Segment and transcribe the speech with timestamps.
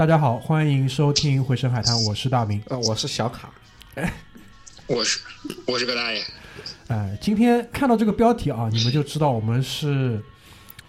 [0.00, 2.62] 大家好，欢迎收听《回声海滩》，我是大明。
[2.68, 3.50] 呃，我是小卡，
[4.88, 5.20] 我是
[5.66, 6.24] 我是个大爷，
[6.88, 10.18] 哎，今天看到这个标题啊，你们就知道我们是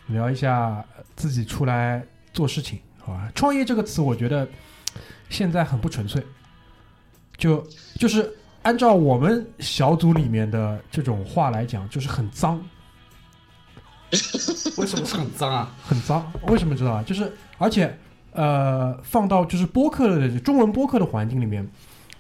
[0.08, 0.82] 聊一下
[1.14, 2.02] 自己出来
[2.34, 3.30] 做事情，好吧？
[3.36, 4.48] 创业这个词，我觉得
[5.28, 6.24] 现在很不纯粹，
[7.36, 12.66] 就就是按照我们小组里面的这种话来讲，就是很脏，
[14.78, 15.76] 为什么是很脏啊？
[15.84, 16.32] 很脏。
[16.48, 17.04] 为什么知道啊？
[17.04, 17.94] 就是而且
[18.34, 21.68] 呃，放到就是播客的中文播客的环境里面，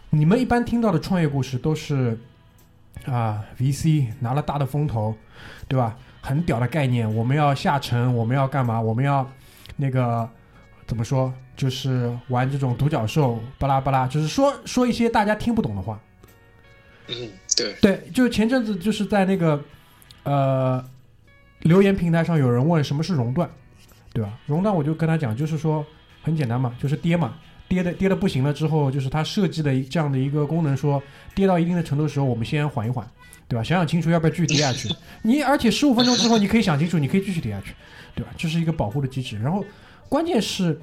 [0.10, 2.18] 你们一般听到的创业故事都是
[3.06, 5.16] 啊，VC 拿了大的风投，
[5.68, 5.98] 对吧？
[6.22, 8.80] 很屌的概念，我们要下沉，我们要干嘛？
[8.80, 9.28] 我们要
[9.78, 10.30] 那个
[10.86, 11.34] 怎么说？
[11.56, 16.00] 就是玩这种独角兽，巴拉巴拉，就是说说一些大家听不懂的话。
[17.08, 19.62] 嗯，对，对，就是前阵子就是在那个
[20.24, 20.84] 呃
[21.60, 23.50] 留言平台上有人问什么是熔断，
[24.12, 24.40] 对吧？
[24.48, 25.86] 熔断我就跟他讲，就是说
[26.22, 27.34] 很简单嘛，就是跌嘛，
[27.68, 31.02] 跌的跌的不行了之后，就是它设计的这样的一个功能说，
[31.34, 33.06] 跌到一定的程度的时候，我们先缓一缓，
[33.48, 33.64] 对吧？
[33.64, 34.90] 想想清楚要不要继续跌下去。
[35.24, 37.74] 你而且十五分钟之后你可以想清楚，你可以继续跌下去，
[38.16, 38.32] 对吧？
[38.38, 39.40] 这是一个保护的机制。
[39.40, 39.66] 然后
[40.10, 40.80] 关键是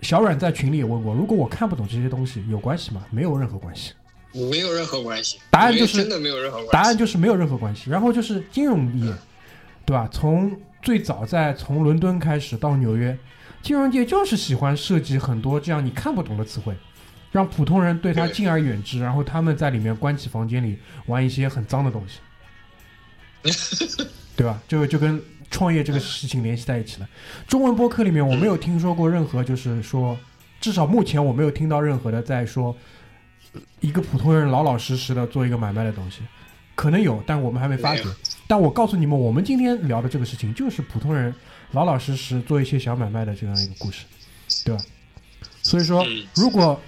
[0.00, 3.04] 小阮在群里也问过，如果我看不懂这些东西，有关系吗？
[3.10, 3.92] 没有任何关系。
[4.50, 5.38] 没有任何关系。
[5.50, 6.72] 答案就是真的没有任何关系。
[6.72, 7.88] 答案就是没有任何关系。
[7.88, 9.10] 然后就是金融业，
[9.86, 10.06] 对吧？
[10.12, 13.16] 从最早在从伦敦开始到纽约，
[13.62, 16.74] 金融界就是喜欢设计很多这样你看不懂的词汇，
[17.32, 24.06] 让普通人对它敬而远之，然后他们在里面关起房间里玩一些很脏的东西，
[24.36, 24.60] 对吧？
[24.68, 27.08] 就就跟创业这个事情联系在一起了。
[27.46, 30.16] 中文播客里面我没有听说过任何，就是说，
[30.60, 32.76] 至少目前我没有听到任何的在说
[33.80, 36.20] 一个普通人老老实实的做一个买卖的东西，
[36.74, 38.04] 可能有，但我们还没发觉。
[38.46, 41.34] 但我告诉你们，我们今天聊的这个事情就是普通人
[41.72, 44.04] 老老实实做一些小买卖的这样一个故事，
[44.64, 44.82] 对吧？
[45.62, 46.80] 所以说嗯，如果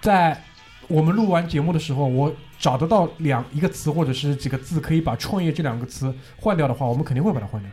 [0.00, 0.42] 在
[0.88, 7.70] 我们录完节目的时候，我找得到两一个词或者是几个字可以把“创业”这两个词换掉的话，我们肯定会把它换掉。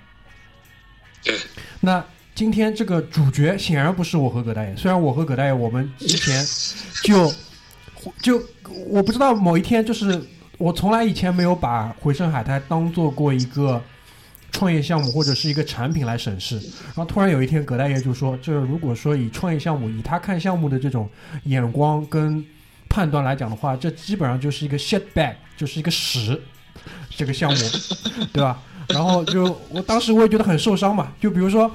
[1.23, 1.35] 对，
[1.81, 2.05] 那
[2.35, 6.45] 今天这个主角显然不是我和葛大爷，虽然我和葛大爷我们之前
[7.03, 7.33] 就
[8.21, 8.41] 就
[8.87, 10.23] 我不知道某一天就是
[10.59, 13.81] 我从来以前没有把回声海滩当做过一个
[14.51, 21.09] 创业项目或者是一个产品来审视，然后突然有一天葛大爷就说，这如果说以创业项目以他看项目的这种
[21.43, 22.43] 眼光跟
[22.89, 26.41] 判断来讲的话，这基本上就是一个 shit bag，就是一个屎
[27.09, 27.59] 这个项目，
[28.33, 28.59] 对吧？
[28.89, 31.69] 然后就我当时我也觉得很受伤嘛，就比如说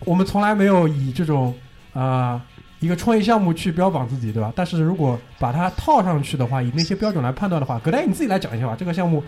[0.00, 1.54] 我们从来没有以这种
[1.92, 2.42] 啊、呃
[2.80, 4.52] 一个创业项目去标榜自己，对吧？
[4.54, 8.76] 但是如果把它套上去的话，以那些标准来判断的话，葛大爷你自己来讲一下吧。
[8.78, 9.20] 这个项目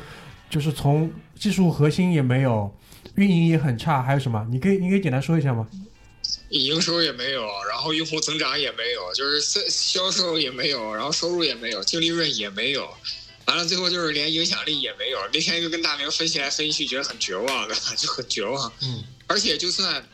[0.50, 2.70] 就是从技术核心也没有，
[3.14, 4.44] 运营也很差，还有什么？
[4.50, 5.66] 你可以你可以简单说一下吗？
[6.50, 12.92] 营收也没有，然后用户增长也没有，就是销销售也没有，然后收入也没有，净利润也没有，
[13.46, 15.18] 完了最后就是连影响力也没有。
[15.32, 18.72] 那天就跟大明分析来分析去，觉得很绝望的， 就很绝望。
[18.82, 20.04] 嗯， 而且就算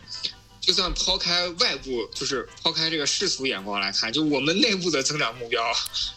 [0.61, 5.63] 就算抛开外部，就是抛开这个世俗眼光来看，就我们内部的增长目标，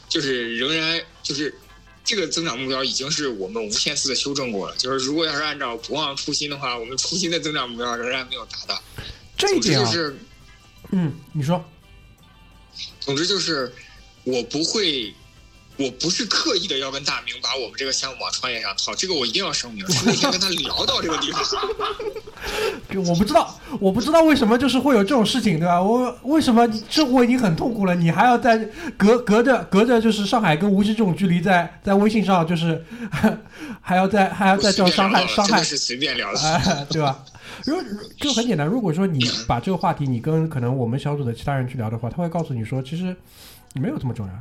[0.10, 1.58] 就是仍然就是
[2.10, 4.76] 这个增长目标已经是我们无限次的修正过了。
[4.78, 8.82] 就是如果要是按照不忘初心的话，我们初心的增长目标仍然没有达到。
[9.38, 10.18] 这一点啊，就是，
[10.90, 11.64] 嗯，你说，
[13.00, 13.72] 总之就是，
[14.24, 15.14] 我不会。
[15.80, 19.90] 我不是刻意的要跟大明把我们这个项目往创业上套，这个我一定要声明。
[19.90, 21.42] 是那天跟他聊到这个地方，
[22.92, 25.82] 就我不知道，我不知道为什么就是会有这种事情，对吧？
[25.82, 28.58] 我为什么你生活已经很痛苦了，你还要在
[28.98, 32.84] 隔隔着隔着就是上海跟无锡这种距离在，在微信上就是
[33.80, 36.40] 还要在还要再这样伤害伤害是随便聊的。
[36.44, 37.24] 哎，对吧？
[37.66, 37.84] 如如
[38.18, 43.16] 就很简单，如果说你把这个话题你跟可能我们小组的其他人去聊的话，他会告诉你说，其实
[43.76, 44.34] 没有这么重要。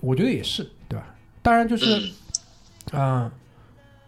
[0.00, 1.06] 我觉得也是，对吧？
[1.42, 2.12] 当然就是，
[2.92, 3.32] 嗯啊、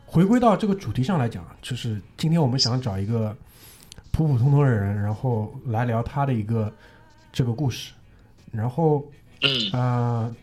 [0.07, 3.37] 回归到这个主题上来讲，就是今天我们想找一个
[4.11, 6.73] 普普通通的人，然后来聊他的一个
[7.33, 7.93] 这个故事。
[8.51, 9.05] 然后
[9.41, 10.35] 嗯，呃，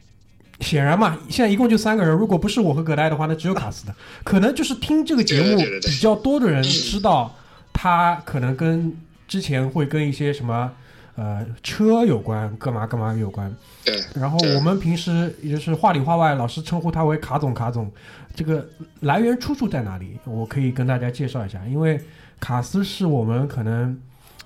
[0.61, 3.95] 显然嘛，现在一共就三个人，如果不是我和葛大爷的话，那只有卡斯的。
[4.23, 7.35] 可能就是听这个节目比较多的人知道，
[7.71, 8.91] 他可能跟
[9.27, 10.71] 之前会跟一些什么
[11.19, 13.53] 呃车有关，干嘛干嘛有关。
[13.83, 17.91] 对，然后我们平时也就是话里话外老是称呼他为卡总卡总，
[18.33, 18.65] 这个
[19.01, 20.17] 来源出处在哪里？
[20.23, 21.99] 我可以跟大家介绍一下，因为
[22.39, 23.99] 卡斯是我们可能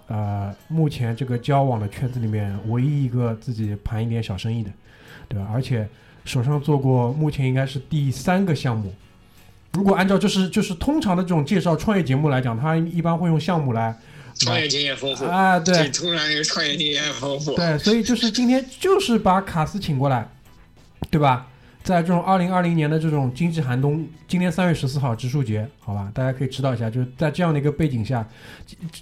[0.07, 4.71] 呃目前这个交往的圈子里面唯一一个自己盘一点小生意的，
[5.27, 5.47] 对吧？
[5.53, 5.87] 而且
[6.25, 8.91] 手上做过目前应该是第三个项目。
[9.73, 13.95] 如果按照就是就是通常的这种介绍创业节目来讲，他一般会用项目来
[14.39, 20.29] 创业经验丰富，啊，对，这突然一个创业经验丰富，对，所以就是今天就是把卡斯请过来，
[21.09, 21.47] 对吧？
[21.83, 28.25] 在这种二零二零年的这种经济寒冬，今天三月十四号植树节，好吧，大家可以知道一下，就是在这样的一个背景下，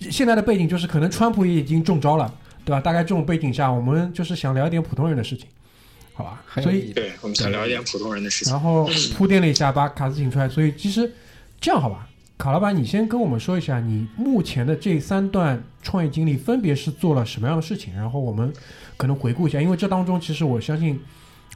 [0.10, 2.34] 现在的背景就是可能川普也已经中招了，
[2.66, 2.82] 对吧？
[2.82, 5.46] 大概这种背景下，我们就是想聊一点普通人的事情，
[6.14, 6.44] 好吧？
[6.64, 6.92] 所以。
[6.92, 8.52] 对我们想聊一点普通人的事情。
[8.52, 10.50] 然后铺垫了一下，把卡斯请出来。
[10.50, 11.14] 所以其实
[11.60, 12.10] 这样好吧，
[12.42, 18.52] 卡老板，你先跟我们说一下你目前的这三段创业经历分别是做了什么样的事情，然后我们
[18.98, 21.00] 可能回顾一下，因为这当中其实我相信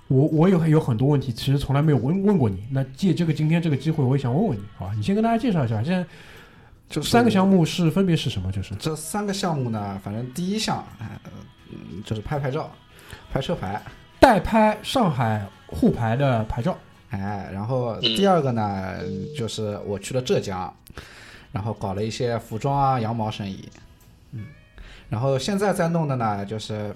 [0.08, 2.64] 我 我有有很多问题，其实从来没有问问过你。
[2.70, 4.94] 那借这个今天这个机会，我也想问问你，好吧？
[4.96, 6.06] 你先跟大家介绍一下，现在
[6.88, 8.52] 就三个项目是分别是什么？
[8.52, 12.72] 就是这三个项目呢，反正第一项，嗯，就是拍牌照，
[13.34, 13.82] 拍车牌，
[14.20, 16.78] 代拍上海沪牌的牌照，
[17.22, 18.96] 哎，然后嗯第二个呢，
[19.38, 20.74] 就是我去了浙江，
[21.52, 23.70] 然后搞了一些服装啊、羊毛生意，
[24.32, 24.46] 嗯，
[25.10, 26.96] 然后现在在弄的呢，就是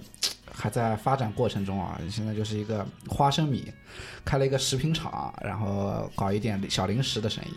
[0.51, 3.71] 还在发展过程中啊，现在就是一个花生米，
[4.25, 7.49] 开了一个食品厂，然后搞一点小零食的生意。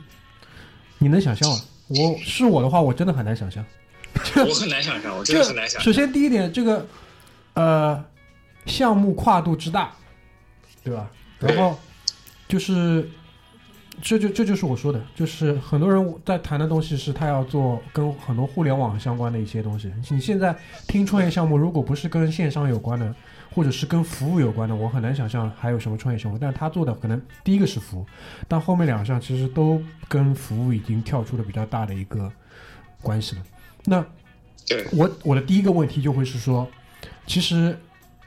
[0.99, 1.61] 你能想象吗？
[1.89, 3.65] 我是我的话，我真的很难想象。
[4.37, 5.83] 我很难想象，我真的很难想象。
[5.83, 6.87] 首先第一点，这个
[7.55, 8.05] 呃
[8.67, 9.93] 项目跨度之大，
[10.85, 11.11] 对吧？
[11.41, 11.79] 然后
[12.53, 13.09] 就是
[14.03, 19.91] 这就这就是我说的，就是很多人在谈的东西是他要做跟很多互联网相关的一些东西。
[20.11, 20.55] 你现在
[20.87, 23.15] 听创业项目，如果不是跟线上有关的，
[23.55, 26.37] 或者是跟服务有关的，我很难想象还有什么创业项目。
[26.39, 28.07] 但他做的可能第一个是服务，
[28.47, 32.31] 但后面两项其实都跟服务已经跳出了比较大的一个
[33.01, 33.43] 关系了。
[33.87, 34.05] 那，
[34.93, 36.69] 我我的第一个问题就会是说，
[37.27, 37.79] 其实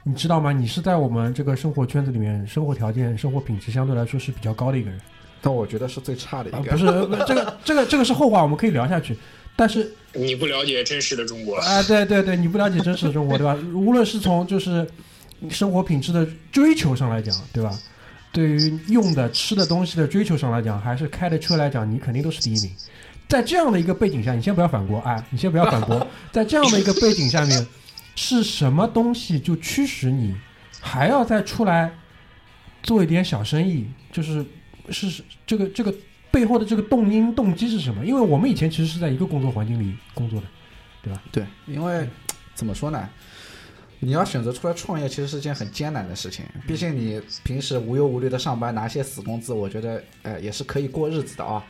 [0.08, 0.52] 你知道吗？
[0.52, 5.02] 你是在我们这个生活圈子里面，生活条件、生活品质相对来说是比较高的一个人
[5.42, 6.72] 但我觉得是最差的一啊，个。
[6.72, 6.86] 不是
[7.26, 9.18] 这个这个这个是后话，我们可以聊下去。
[9.56, 13.58] 但是你不了解真实的中国，啊，对对对，你不了解真实的中国，对吧？
[13.74, 14.88] 无论是从就是
[15.50, 17.76] 生活品质的追求上来讲，对吧？
[18.32, 22.72] 对于用的吃的东西的追求上来讲，还是开的车来讲，你肯定都是第一名。
[23.28, 26.06] 在这样的一个背景下，你先不要反驳，哎，你先不要反驳。
[26.32, 27.66] 在这样的一个背景下面，
[28.16, 30.36] 是什么东西就驱使你
[30.82, 31.92] 还要再出来
[32.82, 33.86] 做一点小生意？
[34.12, 34.46] 就是
[34.90, 35.94] 是这个这个
[36.32, 38.06] 背后的这个动因动机是什么？
[38.06, 40.48] 因为我们以前其实是在一个工作环境里工作的。
[41.06, 42.10] 对吧对，因为
[42.56, 43.08] 怎么说呢？
[44.06, 46.46] 你要选择出来创业，其实是件很艰难的事情。
[46.68, 51.64] 毕竟你平时无忧无虑的上班，拿些死工资，我觉得，呃，也是可以过日子的啊。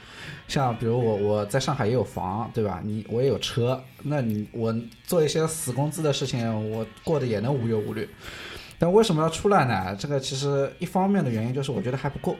[0.45, 2.81] 像比如我，我在上海也有房，对吧？
[2.83, 4.75] 你我也有车，那你我
[5.05, 8.09] 做一些死工资的事情，我过得也能无忧无虑。
[8.77, 9.95] 但为什么要出来呢？
[9.97, 12.35] 这个其实一方面的原因就是我觉得还不够，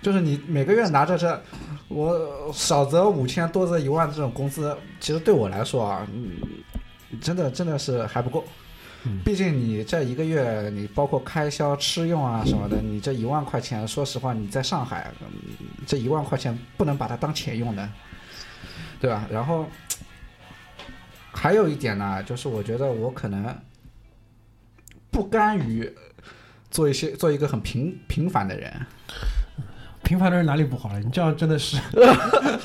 [0.00, 1.42] 就是你每个月拿着这，
[1.88, 6.30] 我少则五千，多则一万这种工资，其实对我来说啊，嗯，
[7.20, 8.44] 真的真的是还不够。
[9.24, 15.12] 毕竟你这一个月，你包括开销、吃用啊什么的，你这一万块钱，说实话，你在上海，
[15.86, 17.88] 这一万块钱不能把它当钱用的，
[19.00, 19.26] 对吧？
[19.30, 19.66] 然后
[21.32, 23.54] 还有一点呢，就是我觉得我可能
[25.10, 25.92] 不甘于
[26.70, 28.72] 做一些做一个很平平凡的人，
[30.04, 31.00] 平凡的人哪里不好了？
[31.00, 31.76] 你这样真的是，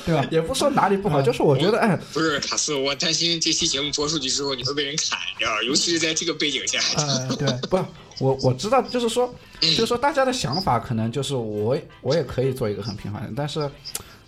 [0.06, 0.24] 对吧？
[0.30, 5.62] 也不说哪里不好，嗯就是我觉得，哎，不是卡斯，我担心这期节目播出去之后你会被人砍，你知道吧？
[5.62, 6.78] 尤其是在这个背景下。
[6.96, 7.76] 呃，对， 不，
[8.20, 13.68] 我我知道，就是说，就是说，大家的想法可能就是我我也可以做一个很平凡的人，但是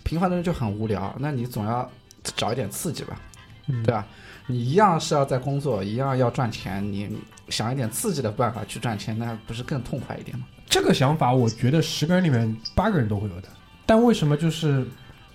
[0.03, 1.89] 平凡的人就很无聊，那你总要
[2.35, 3.21] 找一点刺激吧，
[3.67, 4.05] 嗯对吧？
[4.47, 7.09] 你一样是要在工作，一样要赚钱，你
[7.49, 10.45] 想一点刺激的办法去赚钱，那不是更痛快一点吗？
[10.69, 13.47] 这个想法，我觉得十个人里面八个人都会有的。
[13.85, 14.85] 但为什么就是，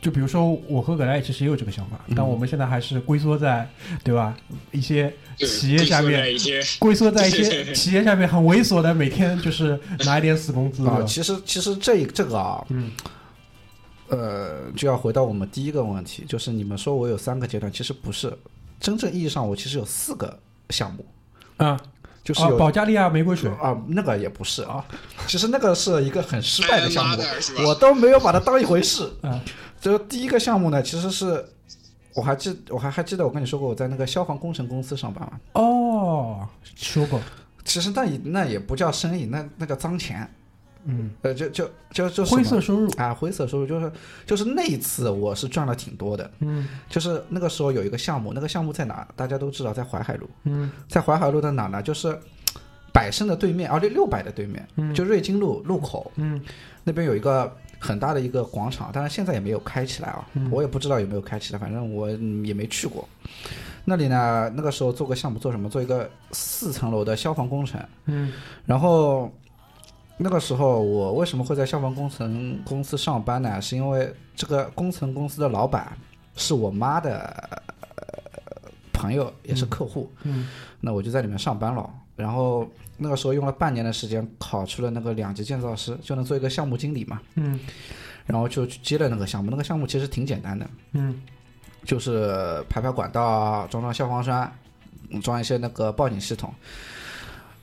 [0.01, 3.69] 就比如说我和葛大爷其实也有这个想法，嗯但我们现在还是龟缩在，
[4.03, 4.37] 对吧？
[4.73, 12.91] 一些企业下面，一些龟缩在一些 企业下面很猥琐的，每天就是拿一点死工资，啊，其实其实这这个啊，嗯，
[14.09, 18.33] 呃，就要回到我们第一个问题，就是你们说我有三个阶段，其实不是，
[18.81, 20.39] 真正意义上我其实有四个
[20.71, 21.05] 项目。
[21.59, 21.81] 啊，啊，
[22.29, 23.51] 就是有保加利亚玫瑰水。
[23.53, 24.85] 啊，那个也不是啊，
[25.27, 27.17] 其实那个是一个很失败的项目
[27.67, 29.11] 我都没有把它当一回事。
[29.23, 29.41] 啊，
[29.81, 31.43] 就第一个项目呢，其实是
[32.15, 37.19] 我还记我还还记得我跟你说过我在那个消防工程公司上班嘛，哦，说过，
[37.65, 40.31] 其实那也那也不叫生意，那那叫脏钱，
[40.85, 43.93] 嗯，呃，就就就就灰色收入，啊，灰色收入就是
[44.25, 46.67] 就是那一次我是赚了挺多的，嗯。
[46.89, 49.07] 就是那个时候有一个项目，那个项目在哪？
[49.15, 50.71] 大家都知道，在淮海路，嗯。
[50.89, 51.83] 在淮海路的哪呢？
[51.83, 52.19] 就是
[52.93, 54.95] 百盛的对面，而且六百的对面，嗯。
[54.95, 56.41] 就瑞金路路口嗯。
[56.85, 60.49] 那边有一个很大的一个广场，但是现在也没有开起来啊，嗯。
[60.51, 63.07] 我也不知道有没有开起来，反正我嗯也没去过。
[63.85, 65.69] 那里呢，那个时候做个项目，做什么？
[65.69, 68.33] 做一个四层楼的消防工程，嗯。
[68.67, 69.33] 然后
[70.19, 73.61] 那个时候我为什么会在消防工程公司上班呢？
[73.63, 75.97] 是因为这个工程公司的老板
[76.35, 77.21] 是我妈的
[77.97, 80.11] 呃朋友，也是客户。
[80.25, 80.49] 嗯
[80.81, 81.89] 那我就在里面上班了。
[82.17, 87.21] 然后那个时候用了半年的时间考出了那个两级建造师，就能做一个项目经理嘛。
[87.37, 87.59] 嗯
[88.27, 91.23] 然后就去接了那个项目，那个项目其实挺简单的，嗯
[91.85, 94.53] 就是排排管道啊，装装消防栓，
[95.11, 96.53] 嗯装一些那个报警系统。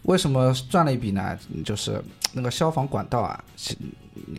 [0.04, 1.38] 为什么赚了一笔呢？
[1.64, 2.02] 就是
[2.36, 3.76] 那个消防管道啊，是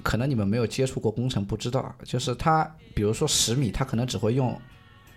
[0.02, 1.94] 可能你们没有接触过工程，不知道。
[2.04, 4.56] 就是它，比如说十米，它可能只会用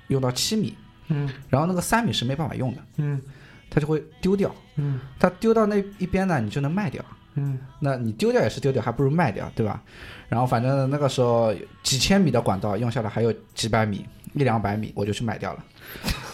[0.08, 0.76] 用到七米，
[1.10, 3.22] 嗯然后那个三米是没办法用的，嗯
[3.70, 4.56] 它就会丢掉。
[4.78, 7.04] 嗯它丢到那一边呢，你就能卖掉。
[7.36, 9.82] 嗯那你丢掉也是丢掉，还不如卖掉，对吧？
[10.28, 15.64] 然后反正那个时候几千米的管道用下来还有几百米，一两百米，我就去买掉了。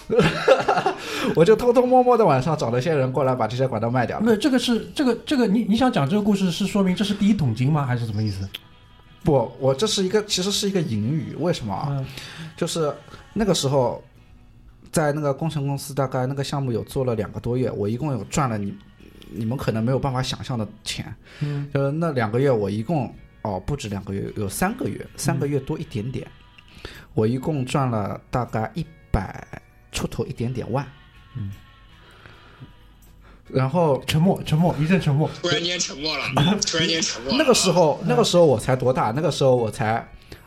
[1.35, 4.23] 我就偷偷摸摸的晚上找了些人过来把这些管道卖掉了。
[4.23, 7.85] 没有，这个是这个这个，你你想讲这个故事是说明这是第一桶金吗？
[7.85, 8.47] 还是什么意思？
[9.23, 11.87] 不，我这是一个其实是一个隐语，为什么啊？
[11.89, 12.05] 嗯
[12.55, 12.93] 就是
[13.33, 14.01] 那个时候
[14.91, 18.77] 在那个工程公司，大概那个项目有做了两个多月，我一共有赚了你
[19.31, 21.13] 你们可能没有办法想象的钱。
[21.41, 26.25] 嗯就是那两个月，我一共哦不止两个月，有三个月，三个月多一点点，
[27.15, 28.85] 我一共赚了大概一
[29.15, 29.61] 百
[29.93, 30.85] 出头一点点万。
[31.37, 31.51] 嗯，
[33.47, 35.29] 然后沉默沉默一阵沉默。
[35.41, 36.25] 突然间沉默了，
[36.65, 37.37] 突然间沉默了。
[37.37, 39.11] 那个时候，那个时候我才多大？
[39.11, 40.05] 那个时候我才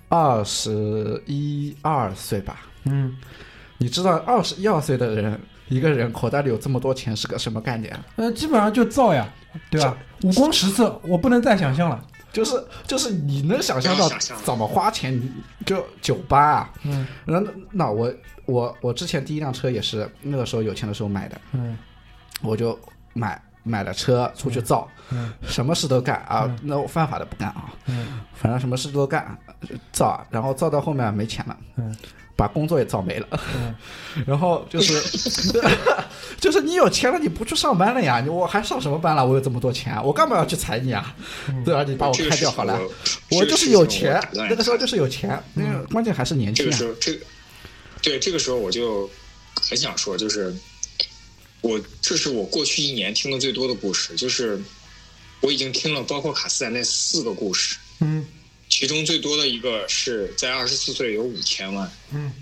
[0.09, 2.61] 二十一二岁吧。
[2.85, 3.17] 嗯，
[3.79, 7.99] 你知道二十一二岁的人，一个人口袋里有这么多钱是个什么概念？
[8.17, 9.27] 呃，基本上就造呀，
[9.71, 9.97] 对吧？
[10.23, 12.05] 五光十色，我不能再想象了。
[12.33, 14.09] 就是就是你能想象到
[14.45, 15.21] 怎么花钱，
[15.65, 17.07] 就酒吧啊，嗯。
[17.25, 17.43] 那
[17.73, 18.13] 那我
[18.47, 21.77] 我我之前第一辆车也是那个时候有钱的时候买的，嗯。
[22.43, 22.79] 我就
[23.15, 25.33] 买买了车出去造，嗯。
[25.43, 28.21] 什么事都干啊嗯，那我犯法的不干啊，嗯。
[28.35, 29.37] 反正什么事都干，
[29.91, 31.97] 造，然后造到后面没钱了，嗯
[32.39, 33.27] 把工作也造没了，
[33.57, 33.75] 嗯
[34.25, 34.95] 然后就是
[36.39, 38.21] 就是你有钱了，你不去上班了呀？
[38.21, 39.27] 你我还上什么班了？
[39.27, 41.17] 我有这么多钱，我干嘛要去裁你啊？
[41.49, 41.83] 嗯对吧？
[41.83, 42.79] 你把我开掉好了。
[43.33, 46.87] 我我就是有钱，那个时候就是有钱，那个关键还是年轻啊这个时。
[46.87, 47.27] 候，这个
[48.01, 49.11] 对这个时候我就
[49.61, 50.55] 很想说，就是
[51.61, 54.61] 我这是我过去一年听的最多的故事，就是
[55.41, 58.25] 我已经听了包括卡斯在内四个故事，嗯
[58.69, 62.33] 其中最多的一个是在二十四岁有五千万，嗯。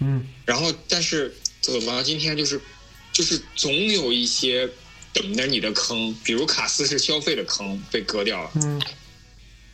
[0.00, 0.26] 嗯。
[0.44, 2.60] 然后但是走到今天就是
[3.12, 4.68] 就是总有一些
[5.12, 8.82] 等着你的坑，比如卡斯是消费的坑被割掉了，嗯。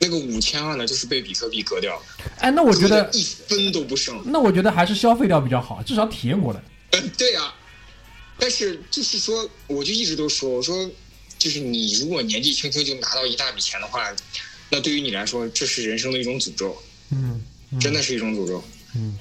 [0.04, 2.02] 那个五千万呢就是被比特币割掉了，
[2.40, 4.20] 哎，那我觉得，一分都不剩。
[4.26, 6.60] 那我觉得还是消费掉比较好，至少体验过了。
[6.90, 7.54] 嗯，对呀、
[8.36, 10.90] 但是就是说，我就一直都说，我说，
[11.38, 14.12] 就是你如果年纪轻轻就拿到一大笔钱的话，
[14.72, 16.74] 那对于你来说，这是人生的一种诅咒，
[17.10, 18.64] 嗯，嗯真的是一种诅咒。
[18.96, 19.18] 嗯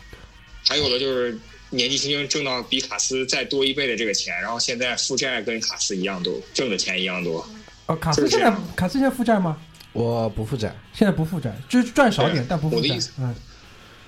[0.63, 1.37] 还有的就是
[1.71, 7.45] 年纪轻轻挣到比卡斯再多一倍的这个钱，然后现在负债跟卡斯一样多，挣的钱一样多。
[7.87, 9.57] 哦，卡斯现在卡斯现在负债吗？
[9.91, 13.11] 我不负债，现在不负债，就是赚少点，但不负债我的意思。
[13.19, 13.35] 嗯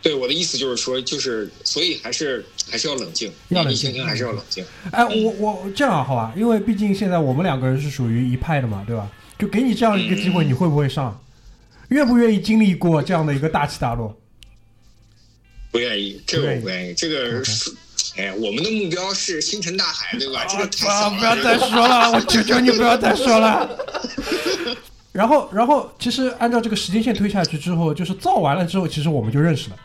[0.01, 4.65] 对我的意思就是说，就是所以还是还是要冷静，要冷静年纪轻轻还是要冷静。
[4.91, 9.09] 哎，我我这样好吧，因为毕竟现在我们两个人是属于一派的嘛，对吧？
[9.39, 11.17] 就给你这样一个机会，嗯你会不会上？
[11.93, 14.15] 愿不愿意经历过这样的一个大起大落？
[15.71, 16.93] 不愿意，这个不愿意我不愿意。
[16.93, 17.71] 这个是，
[18.17, 20.45] 哎，我们的目标是星辰大海，对吧？
[20.45, 21.01] 这个太啊！
[21.01, 21.17] 小了。
[21.17, 23.69] 不要再说了， 我求求你不要再说了。
[25.11, 29.75] 然后，然后，其实按照这个时间线推下去之后，就是造完了之后，其实我们就认识了，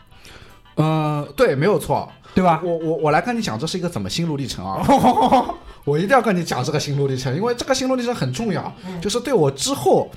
[0.77, 2.11] 嗯，对，没有错。
[2.35, 2.61] 对吧？
[2.63, 4.85] 我我我来跟你讲，这是一个怎么心路历程啊？
[5.83, 10.09] 我一定要跟你讲这个心路历程，因为这个心路历程很重要，就是对我之后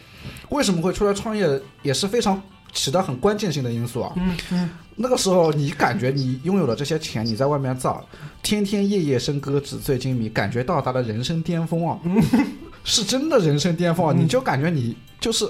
[0.53, 2.41] 为什么会出来创业也是非常
[2.73, 4.13] 起到很关键性的因素啊。
[4.17, 8.05] 嗯嗯，那个时候你感觉你拥有了这些钱，你在外面造，
[8.43, 11.99] 天天夜夜笙歌，纸醉金迷，感觉到达了人生巅峰啊，
[12.85, 14.15] 是真的人生巅峰啊！
[14.17, 14.23] 嗯。
[14.23, 15.49] 你就感觉你就是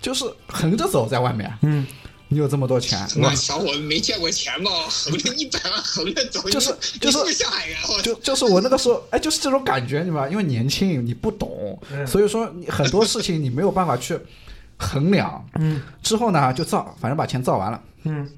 [0.00, 1.86] 就是横着走在外面，嗯，
[2.34, 4.70] 你有这么多钱，那小伙子没见过钱吧？
[4.90, 7.76] 横着一百万横着走，就是就是上海人？
[8.02, 10.28] 就就是我那个时候，哎，就是这种感觉，你知道吧？
[10.28, 14.18] 因为年轻，你不懂，嗯所以说你很多事情你没有办法去
[14.76, 15.42] 衡量。
[15.54, 17.80] 嗯之后呢，就造，反正把钱造完了。
[18.02, 18.28] 嗯，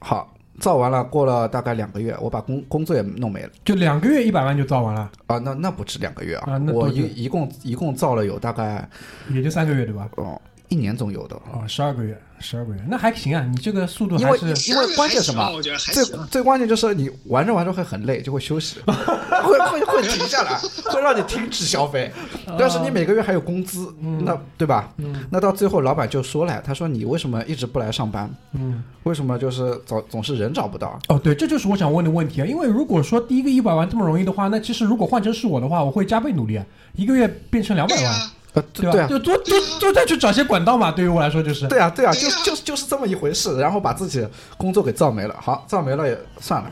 [0.00, 3.50] 好，造完了，过了大概两个月，我把工工作也弄没了。
[3.64, 8.88] 就两个月一百万就造完了，啊，那那不止两个月啊，啊那我一一共一共造了有大概
[9.32, 10.08] 也就三个月对吧？
[10.16, 10.40] 哦
[10.72, 11.36] 一年总有的。
[11.52, 15.52] 哦，十二个月，十二个月，那还行啊，你这个速度因为还是因为关键什么
[15.92, 16.04] 最。
[16.30, 20.58] 最关键就是你玩着玩着会很累，就会休息， 会会会停下来，
[20.90, 22.10] 会让你停止消费。
[22.58, 23.92] 但是你每个月还有工资，
[24.24, 24.90] 那对吧？
[24.96, 28.30] 嗯那到最后老板就说了，他说你为什么一直不来上班？
[28.52, 28.82] 嗯。
[29.04, 30.96] 为什么就是总总是人找不到？
[31.08, 32.46] 哦，对，这就是我想问的问题啊。
[32.46, 36.64] 因为如果说第一个一百万这么容易的话，那其实如果换成是我的话，我会加倍努力啊，
[36.94, 38.90] 一个月变成两百万，呃，对？
[38.90, 40.92] 对啊，就多多多再去找些管道嘛。
[40.92, 45.34] 对于我来说就是，对啊，对啊，就就就是这么一回事，然后把自己工作给造没了。
[45.40, 46.70] 好，造没了也算了，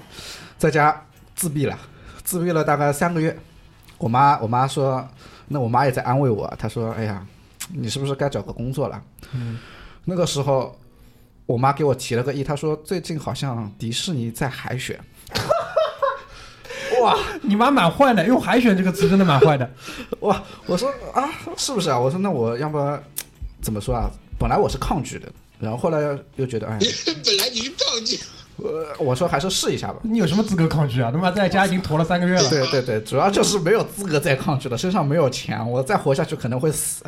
[0.58, 1.78] 在家自闭了，
[2.22, 3.36] 自闭了大概三个月。
[3.98, 5.06] 我妈，我妈说，
[5.48, 7.26] 那我妈也在安慰我，她说：“哎呀，
[7.72, 9.02] 你是不是该找个工作了？”
[9.32, 9.58] 嗯，
[10.04, 10.78] 那个时候，
[11.46, 14.98] 我妈给我提了个议，她说最近好像迪士尼在海选。
[17.02, 19.68] 哇你妈蛮坏的，用海选这个词真的蛮坏的。
[20.20, 20.42] 哇！
[20.66, 21.98] 我说啊，是不是啊？
[21.98, 22.78] 我说那我要不
[23.60, 24.10] 怎么说啊？
[24.38, 25.98] 本来我是抗拒的，然后后来
[26.36, 28.18] 又觉得，哎， 本来你是抗拒，
[28.56, 29.96] 呃，我说还是试一下吧。
[30.02, 31.10] 你有什么资格抗拒啊？
[31.12, 32.48] 他妈在家已经驮了三个月了。
[32.48, 37.04] 对对对，主要就是没有资格再抗拒了，身上没有钱，我再活下去可能会死。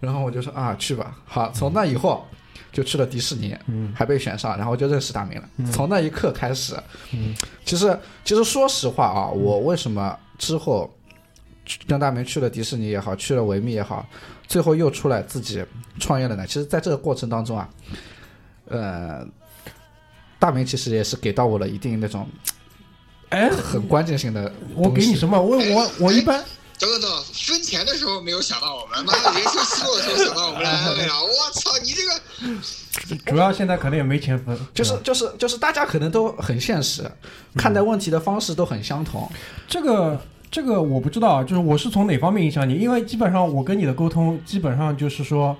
[0.00, 1.14] 然后我就说啊，去吧。
[1.24, 2.26] 好，从那以后
[2.76, 5.48] 就去了迪士尼，嗯还被选上，然后就认识大明了。
[5.72, 6.76] 从那一刻开始，
[7.10, 7.34] 嗯
[7.64, 10.94] 其实其实说实话啊，我为什么之后
[11.64, 14.06] 去跟大明去了迪士尼也好，去了维密也好，
[14.46, 15.64] 最后又出来自己
[15.98, 16.46] 创业了呢？
[16.46, 17.66] 其实在这个过程当中啊，
[18.68, 19.26] 呃，
[20.38, 22.28] 大明其实也是给到我了一定那种
[23.30, 25.40] 哎，很关键性的我给你什么？
[25.40, 26.44] 我我我一般
[26.78, 31.14] 等等等，分钱的时候没有想到我们，妈的，人生失落的时候想到我们来安慰了。
[31.22, 37.10] 我操，你这个 主要现在可能也没钱分，就是就是就是大家可能都很现实，
[37.54, 39.30] 看待问题的方式都很相同。
[39.66, 42.74] 这个这个我不知道，就是我是从哪方面影响你？
[42.74, 45.56] 因为基本上我跟你的沟通，基本上就是说，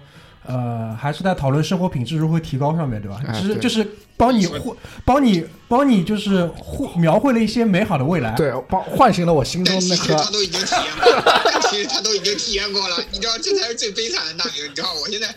[0.47, 3.21] 呃，还是在讨论生活品质如何提高上面对吧？
[3.27, 8.33] 哎对只是就是帮你绘，帮你帮你就是绘描绘了一些美好的未来。
[8.33, 14.65] 对，帮唤醒了我心中那颗实他都已经体验过了，其实他都已经体验过了，你知道，这才是最悲惨的大明。
[14.65, 15.29] 你知道，我现在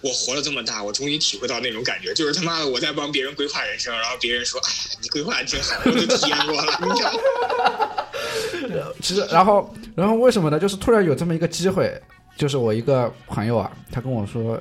[0.00, 7.12] 我活了这么大，我终于体会到那种感觉，就是他妈的我在帮别人规划人生，然后别人说，哎呀，你规划的真好，我都体验过了，你知道。
[9.02, 10.58] 其实，然后，然后为什么呢？
[10.58, 12.00] 就是突然有这么一个机会，
[12.38, 14.58] 就是我一个朋友啊，他跟我说，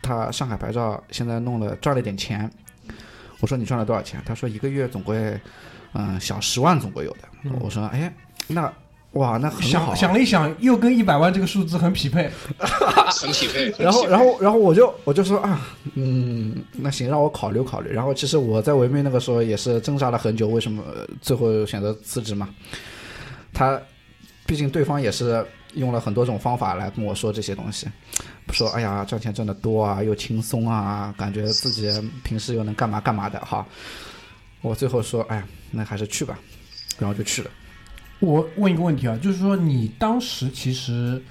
[0.00, 2.48] 他上海牌照现在弄了赚了点钱。
[3.40, 4.22] 我说你赚了多少钱？
[4.24, 5.38] 他说一个月总归，
[5.92, 7.18] 嗯，小十万总归有的。
[7.42, 8.14] 嗯我说，哎，
[8.46, 8.72] 那
[9.12, 9.96] 哇，那很好想。
[9.96, 12.30] 想了一想，又跟一百万这个数字很匹配。
[12.58, 13.74] 很匹配。
[13.82, 17.90] 然后，然后，然后我就我就说啊，嗯，那行，让我考虑考虑。
[17.90, 22.48] 然后，其实我在维密那个时候也是挣扎了很久，为什么呃最后选择辞职嘛？
[23.52, 23.80] 他
[24.46, 25.44] 毕竟对方也是
[25.76, 27.86] 用了很多种方法来跟我说这些东西，
[28.52, 31.88] 说哎呀赚钱赚得多啊，又轻松啊，感觉自己
[32.24, 33.64] 平时又能干嘛干嘛的哈。
[34.62, 36.36] 我最后说，哎呀，那还是去吧，
[36.98, 37.50] 然后就去了。
[38.18, 41.22] 我问一个问题啊，就是说你当时其实，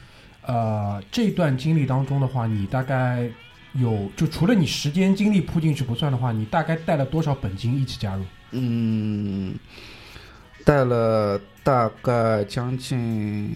[0.43, 3.27] 呃，这段经历当中的话，你大概
[3.73, 8.23] 有就除了你时间精力扑进去不算的话，你大概带了多少本金一起加入？
[8.51, 9.53] 嗯，
[10.65, 13.49] 带了大概将近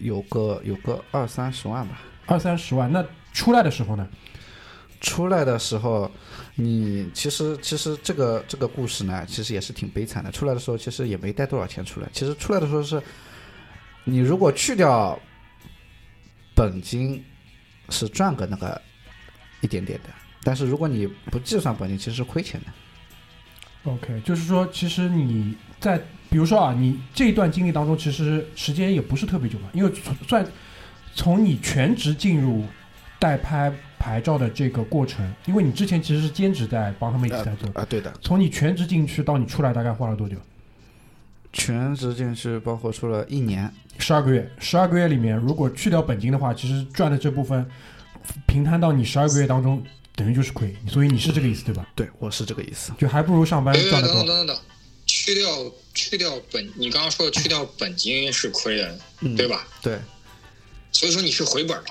[0.00, 2.02] 有个有个二三十万吧。
[2.26, 2.92] 二三十万。
[2.92, 4.06] 那出来的时候呢？
[5.00, 6.08] 出来的时候，
[6.54, 10.30] 你其实其实这个这个故事呢，其实也是挺悲惨的。
[10.30, 13.02] 出来的时候其实也没带多少钱出来，其实出来的时候是，
[14.04, 15.18] 你如果去掉
[16.54, 17.24] 本金，
[17.88, 18.80] 是赚个那个
[19.60, 20.10] 一点点的，
[20.44, 22.66] 但是如果你不计算本金，其实是亏钱的。
[23.84, 25.98] OK，就是说，其实你在
[26.30, 29.92] 比如说啊，你这一段经历当中，其实时间也不是特别久嘛，因为
[30.26, 30.46] 算
[31.14, 32.64] 从你全职进入
[33.18, 40.36] 代拍牌照的这个过程，因为你之前其实是兼职在帮他们一起在做，啊，对的，从你全职进去到你出来大概花了多久？
[41.52, 43.70] 全职进去包括出了一年。
[43.98, 47.68] 十二个月，十二个月里面，如果去掉本金的话，其实赚的这部分
[48.46, 49.82] 平摊到你十二个月当中，
[50.14, 51.86] 等于就是亏，所以你是这个意思对吧？
[51.94, 52.92] 对，我是这个意思。
[52.98, 54.18] 就还不如上班赚的多。
[54.18, 54.58] 等等等等，
[55.06, 59.66] 去掉去掉本，你刚刚说的去掉本金是亏的，嗯，对吧？
[59.82, 59.98] 对，
[60.92, 61.90] 所以说你是回本的。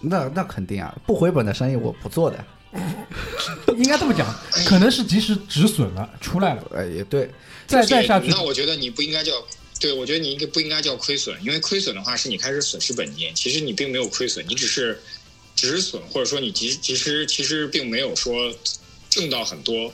[0.00, 2.44] 那那肯定啊，不回本的生意我不做的。
[3.76, 4.26] 应该这么讲，
[4.66, 7.30] 可能是及时止损了，出来了，哎，也对，
[7.66, 9.32] 再再下去那我觉得你不应该叫，
[9.78, 15.00] 对我觉得你应该不应该叫亏损，因为亏损的话是你开始损失本金，其实你并没有亏损，你只是
[15.54, 18.52] 止损，或者说你其实其实其实并没有说
[19.08, 19.92] 挣到很多。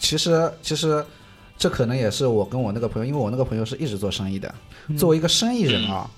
[0.00, 1.04] 其实其实
[1.56, 4.52] 这可能也是我跟我那个朋友，因为我那个朋友是一直做生意的，
[4.98, 6.10] 作为一个生意人啊，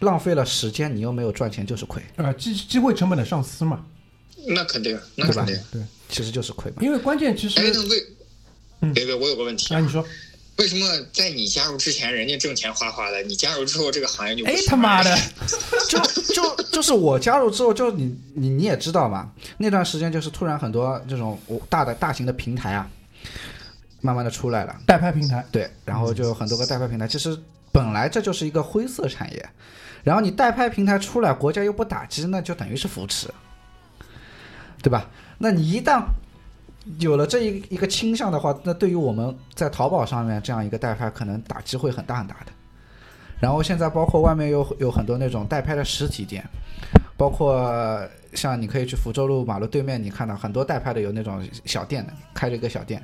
[0.00, 3.84] 浪费了时间，你又没有赚钱，就是亏，呃，机机会成本的上司嘛，
[4.46, 5.44] 那肯定，那对吧？
[5.44, 5.64] 肯定。
[5.72, 6.76] 对，其实就是亏嘛。
[6.80, 8.06] 因为关键其实哎，，那为
[8.82, 8.94] 嗯。
[8.94, 10.04] 别别，我有个问题啊，啊，你说，
[10.58, 15.14] 为什么在你加入之前人家挣钱哗哗的，你加入之后这个行业就不哎他妈的，
[15.88, 15.98] 就
[16.32, 21.38] 就就是我加入之后，就你你你也知道嘛，那段时间就是突然很多这种
[21.68, 22.88] 大的大型的平台啊，
[24.00, 27.38] 慢慢的出来了，代拍平台，对，然后就有很多个代拍平台，其实
[27.70, 29.50] 本来这就是一个灰色产业，
[30.04, 33.28] 然后你代拍平台出来，国家又不打击，那就等于是扶持，
[34.82, 35.10] 对吧？
[35.36, 36.02] 那你一旦
[36.98, 42.52] 有了这一一个倾向的话，那对于我们在淘宝上面这样一个代拍，可能打击会很大很大的。
[43.40, 46.42] 然后现在包括外面有有很多那种代拍的实体店，
[47.16, 48.00] 包括
[48.32, 53.02] 像你可以去福州路马路对面，你看到很多代拍的有那种小店的，开着一个小店，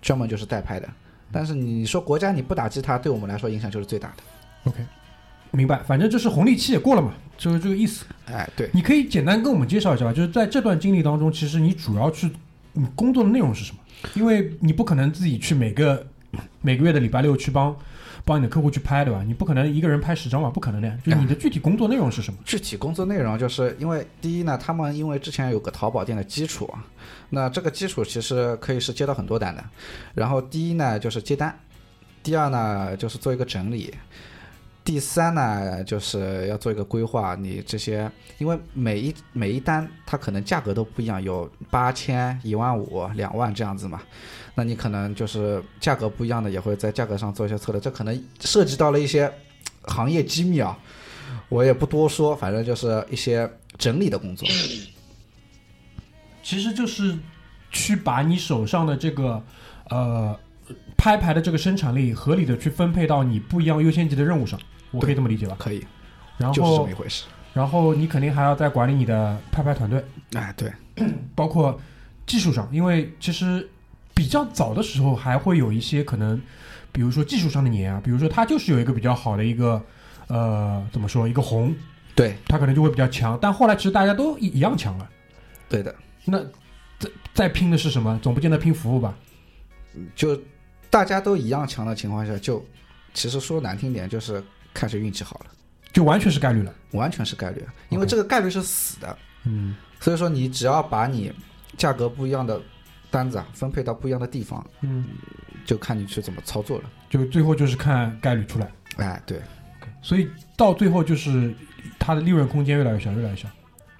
[0.00, 0.88] 专门就是代拍的。
[1.32, 4.70] 但是你说国家你不打击它，对我们来说影响就是最大的。
[4.70, 4.84] OK，
[5.50, 8.04] 明白，反正就是红利期也过了嘛，就是这个意思。
[8.26, 12.30] 哎，对，你可以简单跟我们介绍一下吧，就是在这段经历当中，其实你主要去
[12.74, 13.78] 你工作的内容是什么？
[14.14, 16.06] 因为你不可能自己去每个
[16.60, 17.74] 每个月的礼拜六去帮
[18.24, 19.22] 帮你的客户去拍，对吧？
[19.26, 20.98] 你不可能一个人拍十张嘛，不可能的呀。
[21.04, 22.38] 就是你的具体工作内容是什么？
[22.44, 26.84] 具体工作内容就是因为第一呢，他们因为之前有个淘宝店的基础啊，
[27.30, 29.64] 那这个基础其实可以是接到很多单的。
[30.14, 31.58] 然后第一呢就是接单，
[32.22, 33.94] 第二呢就是做一个整理，
[34.84, 37.34] 第三呢就是要做一个规划。
[37.34, 44.02] 你这些因为每一每一单它可能价格都不一样，有八千、一万五、两万这样子嘛。
[44.54, 49.32] 那你可能就是价格不一样的，也会在价格上做一些策略，这可能涉及到了一些
[49.84, 50.78] 行业机密啊。
[51.48, 54.46] 我也不多说，反正就是一些整理的工作。
[56.42, 57.18] 其实就是
[57.70, 59.42] 去把你手上的这个
[59.88, 60.38] 呃
[60.96, 64.60] 拍牌的这个生产力合理的去分配到你不一样优先级的任务上，
[64.94, 65.56] 我可以这么理解吧？
[65.58, 65.84] 可以，
[66.38, 67.24] 然后就是这么一回事。
[67.52, 70.72] 然后你肯定还要再管理你的拍拍团队，哎，对，
[71.34, 71.78] 包括
[72.26, 73.68] 技术上，因为其实
[74.12, 76.40] 比较早的时候还会有一些可能，
[76.90, 79.80] 比如说技术上的碾压，比如说他就是有一个比较好的一个
[80.26, 81.72] 呃怎么说一个红，
[82.16, 85.08] 对，他可能就会比较强，但后来其实大家都一一样强了，
[85.68, 86.40] 对的，那
[86.98, 88.18] 再再拼的是什么？
[88.20, 89.14] 总不见得拼服务吧？
[90.16, 90.36] 就
[90.90, 92.64] 大家都一样强的情况下，就
[93.12, 94.42] 其实说难听点，就是
[94.74, 95.46] 看谁运气好了，
[95.92, 96.74] 就完全是概率了。
[96.90, 99.16] 完全是概率，因为这个概率是死的。
[99.44, 101.32] 嗯所以说，你只要把你
[101.78, 102.60] 价格不一样的
[103.10, 105.06] 单子啊分配到不一样的地方，嗯，
[105.64, 106.84] 就看你去怎么操作了。
[107.08, 109.40] 就最后就是看概率出来，哎，对
[110.02, 111.54] 所以到最后就是
[111.98, 113.48] 它的利润空间越来越小，越来越小。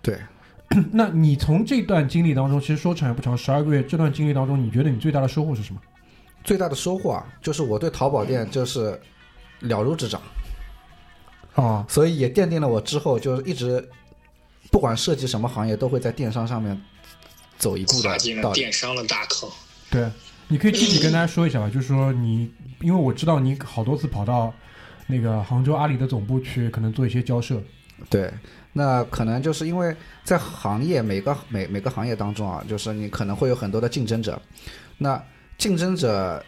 [0.02, 0.18] 对，
[0.92, 5.80] 那你从这段经历当中，其实说长也不长，十二个月这段经历当中，你觉得你最大的收获是什么？
[6.42, 9.00] 最大的收获啊，就是我对淘宝店就是
[9.60, 10.20] 了如指掌。
[11.54, 13.88] 啊，所以也奠定了我之后就一直
[14.70, 16.80] 不管涉及什么行业，都会在电商上面
[17.58, 18.52] 走一步的踏进了。
[18.52, 19.48] 电商的大坑。
[19.90, 20.10] 对，
[20.48, 24.52] 你可以具体跟大家说一下吧，就是说你，因为我知道你好多次跑到
[25.06, 27.62] 那个杭州阿里的总部去，可能做一些交涉。
[28.10, 28.28] 对，
[28.72, 34.40] 那可能就是因为在行业每个每每个行业当中啊，就是你可能会有很多的竞争者，
[34.98, 35.22] 那
[35.56, 36.44] 竞争者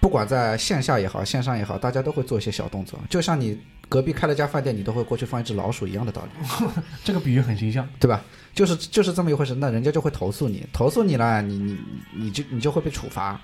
[0.00, 6.66] 不管在线下也好，线上也好，大家都会做一些小动作，就像你隔壁开了家饭店，你都会过去放一只老鼠一样的道理。
[7.04, 7.88] 这个比喻很形象。
[8.00, 8.22] 对吧？
[8.54, 11.78] 就是就是这么一回事，那人家就会投诉你，投诉你了，你你
[12.12, 13.40] 你就你就会被处罚。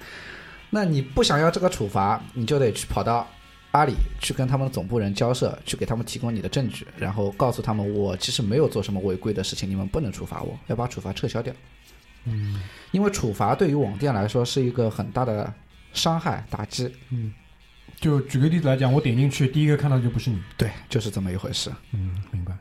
[0.70, 3.28] 那你不想要这个处罚，你就得去跑到
[3.72, 11.52] 阿里去跟他们的总部人交涉，去给他们提供你的证据，然后告诉他们我其实没有做什么违规的事情，你们不能处罚我，要把处罚撤销掉。
[12.24, 15.52] 嗯因为处罚对于网店来说是一个很大的
[15.92, 16.90] 伤害打击。
[17.10, 17.34] 嗯，
[18.02, 20.38] 就举个例子来讲，我点进去，第一个看到的就不是你。
[20.58, 21.70] 对，就是这么一回事。
[21.94, 22.52] 嗯，明白。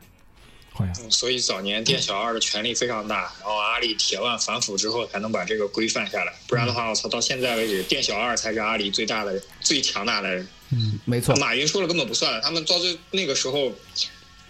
[0.70, 10.48] 好呀，嗯所以早年店小二的权力非常大，然后阿里铁腕反腐之后才能把这个规范下来，不然的话，我操，到现在为止，店小二才是阿里最大的、最强大的人。
[10.70, 13.70] 嗯没错，马云说了根本不算，他们到最那个时候，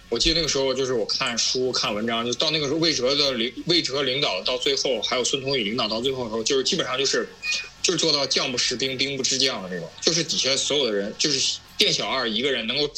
[0.07, 7.27] 我记得那个时候就是我看书看文章，就到那个时候魏哲的领魏哲领导到最后，还有孙彤宇领导到最后的时候，就是基本上就是
[7.83, 12.89] 就是做到将不识兵，兵不知将的那种，就是底下所有的人，就是店小二一个人能够，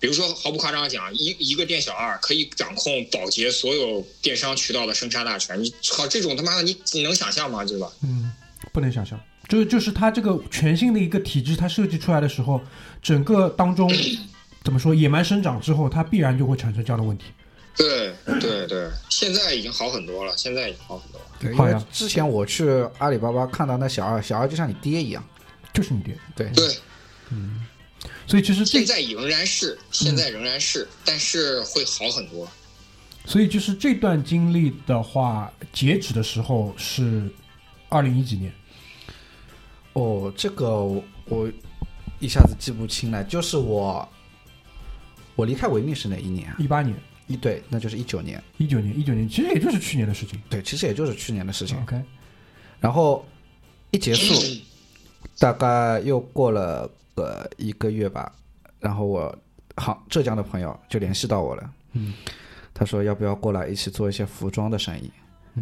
[0.00, 7.64] 比如说毫不夸张的讲，一一个店小二可以掌控保洁所有电商渠道的生杀大权，你操这种他妈的你你能想象吗？
[7.64, 7.92] 对吧？
[8.02, 8.32] 嗯，
[8.72, 12.60] 不能想象，就是就是它这个全新的一个体制，它设计出来的时候，
[13.02, 13.92] 整个当中
[14.64, 17.26] 怎么说野蛮生长之后，它必然就会产生这样的问题。
[17.76, 21.26] 对对对，现在已经好很多了，现在已经好很多了。
[21.40, 25.24] 对，因为之前我去阿里巴巴看到那小二，小二就像你爹一样。
[25.72, 26.76] 就是你爹，对，对，
[27.30, 27.66] 嗯
[28.28, 32.46] 所以其实这现在仍然是，现在仍然是，但是会好很多。
[33.26, 37.28] 所以就是这段经历的话，截止的时候是
[37.88, 38.52] 二零一几年，
[39.94, 41.52] 哦，这个我我
[42.20, 44.08] 一下子记不清了，就是我
[45.34, 46.56] 我离开维密是哪一年啊？
[46.60, 48.42] 一八年、一对，那就是一九年。
[48.58, 50.40] 一九年、一九年，其实也就是去年的事情。
[50.50, 51.80] 对，其实也就是去年的事情。
[51.82, 52.00] OK，
[52.80, 53.24] 然后
[53.90, 54.34] 一结束，
[55.38, 58.32] 大概又过了个一个月吧，
[58.78, 59.36] 然后我
[59.76, 62.12] 好浙江的朋友就联系到我了，嗯，
[62.72, 65.10] 他说要不要过来一起做一些服装的生意？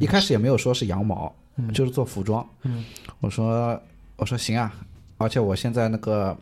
[0.01, 2.47] 一开始也没有说是羊毛，嗯就是做服装。
[2.63, 2.85] 嗯
[3.21, 3.81] 我说
[4.17, 4.75] 我说行啊，
[5.19, 6.37] 而且我现在那个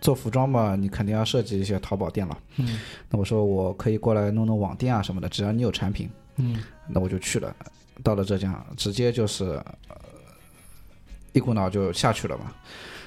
[0.00, 2.38] 做服装嘛，你肯定要设计一些淘宝店了。
[2.56, 7.54] 嗯那我说我可以过来弄弄网店啊什么的，只要你有产品，嗯那我就去了。
[8.02, 9.44] 到了浙江，直接就是、
[9.88, 9.96] 呃、
[11.32, 12.52] 一股脑就下去了嘛。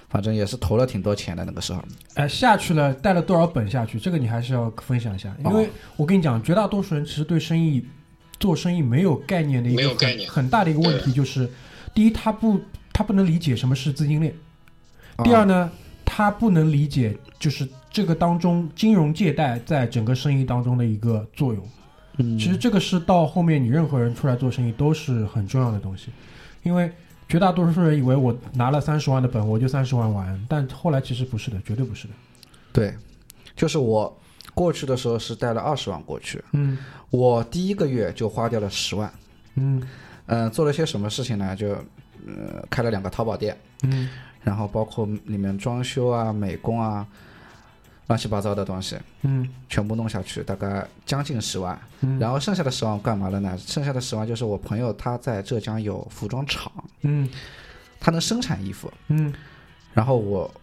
[0.07, 1.83] 反正也是投了挺多钱的那个时候。
[2.13, 3.99] 哎，下去了，带了多少本下去？
[3.99, 7.83] 这个你还是要分享一下，因为哦我跟你讲，绝大多数人其实对生意、
[8.39, 11.49] 做生意没有概念的一个很没有概念很大的一个问题就是，
[11.95, 14.31] 第一，他不他不能理解什么是资金链；
[15.15, 15.71] 啊第二呢，
[16.15, 21.67] 他不能理解就是这个当中金融借贷在整个生意当中的一个作用。
[22.17, 26.11] 嗯，其实这个是到后面你任何人出来做生意都是很重要的东西，
[26.61, 26.91] 因为
[27.27, 32.13] 绝大多数人以为我拿了三十万的本我就三十万玩，但后来其实不是的，绝对不是的。
[32.71, 32.93] 对，
[33.55, 34.15] 就是我
[34.53, 36.77] 过去的时候是带了二十万过去，嗯
[37.09, 39.11] 我第一个月就花掉了十万。
[39.55, 39.81] 嗯
[40.27, 41.55] 呃、做了些什么事情呢？
[41.55, 41.69] 就
[42.27, 44.07] 呃开了两个淘宝店，嗯
[44.43, 47.05] 然后包括里面装修啊、美工啊，
[48.07, 51.79] 乱七八糟的东西嗯全部弄下去，大概将近十万。
[52.01, 53.57] 嗯，然后剩下的十万干嘛了呢？
[53.57, 57.29] 剩下的十万就是我朋友他在浙江有服装厂，嗯
[57.99, 59.33] 他能生产衣服，嗯
[59.93, 60.53] 然后我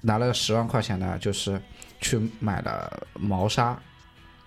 [0.00, 1.60] 拿了十万块钱呢，就是
[2.00, 3.78] 去买了毛纱，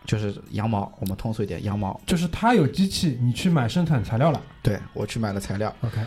[0.05, 1.99] 就是羊毛，我们通俗一点，羊毛。
[2.05, 4.41] 就是他有机器，你去买生产材料了。
[4.61, 6.01] 对我去买了材料，OK，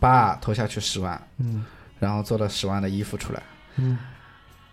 [0.00, 1.64] 叭投下去十万，嗯
[1.98, 3.42] 然后做了十万的衣服出来。
[3.76, 3.98] 嗯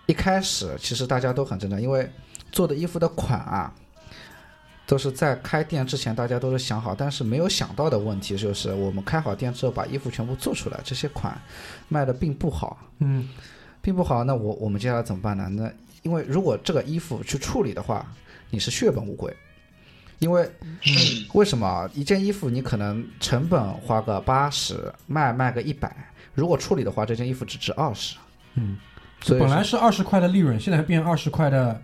[0.06, 2.08] 一开始其实大家都很正常，因为
[2.52, 3.74] 做的衣服的款啊，
[4.86, 11.36] 都是在开店之前大家都是想好，但是没有想到的问题就是，我们开好店之后把衣服全部做出来，这些款
[11.88, 13.28] 卖的并不好，嗯
[13.82, 14.24] 并不好。
[14.24, 15.50] 那我我们接下来怎么办呢？
[15.50, 15.72] 那
[16.04, 18.06] 因为如果这个衣服去处理的话，
[18.52, 19.36] 你是血本无归。
[20.20, 25.94] 因为嗯为什么啊一件衣服你可能成本花个八十，卖卖个一百，
[26.34, 28.16] 如果处理的话，这件衣服只值二十。
[28.56, 28.78] 嗯，
[29.22, 31.82] 所以本来是二十块的利润，现在变二十块的，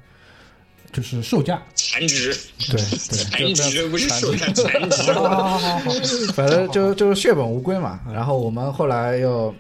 [0.92, 1.62] 就是售价。
[1.76, 5.12] 残值，对对，残值不是手残残值。
[5.12, 5.92] 好好好好好，
[6.34, 8.00] 反正就就是血本无归嘛。
[8.14, 9.54] 然后我们后来又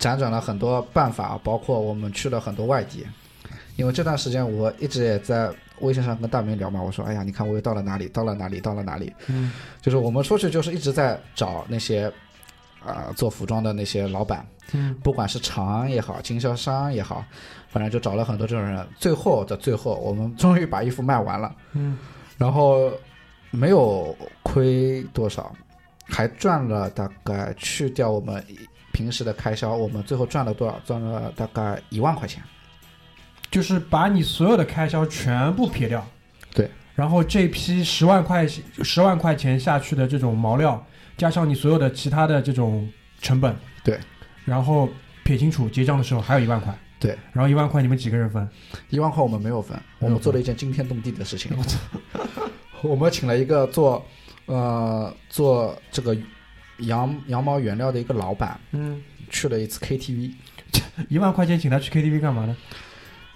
[0.00, 3.06] 辗转了很多办法，包括我们去了很多外地。
[3.76, 5.48] 因为这段时间我一直也在
[5.82, 12.12] 微信上跟大明聊嘛，我说：“哎呀，你看我又到了哪里，到了哪里，到了哪里。”嗯就是我们出去就是一直在找那些
[12.84, 17.24] 啊、做服装的那些老板，嗯不管是厂也好，经销商也好，
[17.68, 18.84] 反正就找了很多这种人。
[18.98, 21.54] 最后的最后，我们终于把衣服卖完了。
[21.74, 21.96] 嗯
[22.38, 22.90] 然后
[23.50, 25.54] 没有亏多少，
[26.08, 28.44] 还赚了大概去掉我们
[28.92, 30.80] 平时的开销，我们最后赚了多少？
[30.84, 32.42] 赚了大概一万块钱。
[33.52, 36.04] 就是把你所有的开销全部撇掉。
[36.52, 36.68] 对。
[36.96, 38.46] 然后这批十万块
[38.82, 40.84] 十万块钱下去的这种毛料，
[41.16, 43.98] 加上你所有的其他的这种成本，对。
[44.44, 44.88] 然后
[45.22, 46.76] 撇清楚，结账的时候还有一万块。
[46.98, 47.16] 对。
[47.32, 48.48] 然后一万块你们几个人分？
[48.90, 51.52] 一万块我们没有分，我们做了一件惊天动地的事情。
[52.82, 54.04] 我们请了一个做
[54.46, 56.16] 呃做这个
[56.78, 60.32] 羊羊毛原料的一个老板，嗯，去了一次 KTV。
[61.08, 62.56] 一万块钱请他去 KTV 干嘛呢？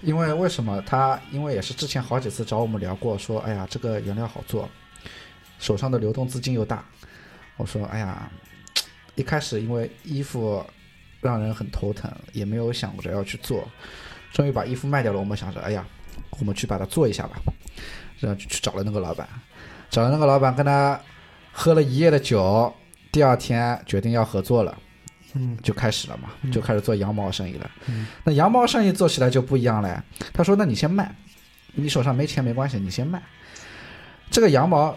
[0.01, 1.19] 因为为什么他？
[1.31, 4.69] 因为也是之前好几次找我们聊过，说哎呀，这个原料好做，
[5.59, 6.85] 手上的流动资金又大。
[7.57, 8.29] 我说哎呀，
[9.15, 10.63] 一开始因为衣服
[11.21, 13.67] 让人很头疼，也没有想着要去做，
[14.31, 15.19] 终于把衣服卖掉了。
[15.19, 15.85] 我们想着哎呀，
[16.39, 17.41] 我们去把它做一下吧。
[18.19, 19.27] 然后就去找了那个老板，
[19.91, 20.99] 找了那个老板，跟他
[21.51, 22.73] 喝了一夜的酒，
[23.11, 24.75] 第二天决定要合作了。
[25.37, 26.51] 嗯就开始了嘛，嗯。
[26.51, 27.71] 就开始做羊毛生意了。
[27.87, 28.07] 嗯。
[28.23, 30.03] 那羊毛生意做起来就不一样了。
[30.33, 31.15] 他说：“那你先卖，
[31.73, 33.21] 你手上没钱没关系，你先卖。
[34.29, 34.95] 这个羊毛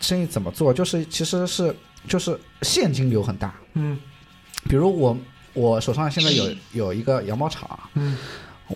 [0.00, 0.72] 生意怎么做？
[0.72, 1.74] 就是其实是
[2.06, 3.54] 就是现金流很大。
[3.74, 3.98] 嗯。
[4.68, 5.16] 比如我
[5.54, 8.16] 我手上现在有有一个羊毛厂，嗯。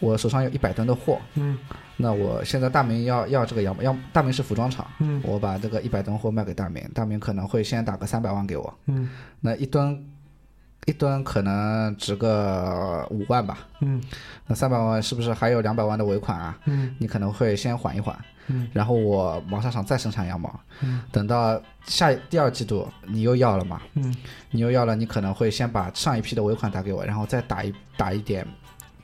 [0.00, 1.56] 我手上有一百吨的货，嗯。
[1.96, 5.20] 那我现在大明要要这个羊毛，要大明是服装厂，嗯。
[5.22, 9.08] 我把这个一百吨货卖给大明，大明可能会先打个三百万给我，嗯。
[9.40, 10.04] 那一吨
[10.86, 14.02] 一吨可能值个五万吧，嗯。
[14.46, 16.58] 那三百万是不是还有两百万的尾款啊？
[16.66, 16.94] 嗯。
[16.98, 18.16] 你可能会先缓一缓，
[18.48, 18.68] 嗯。
[18.72, 21.00] 然后我毛纱厂再生产羊毛，嗯。
[21.10, 24.14] 等到下第二季度你又要了嘛，嗯。
[24.50, 28.46] 你又要了，你可能会先把上一批的尾款打给我，然后再打一打一点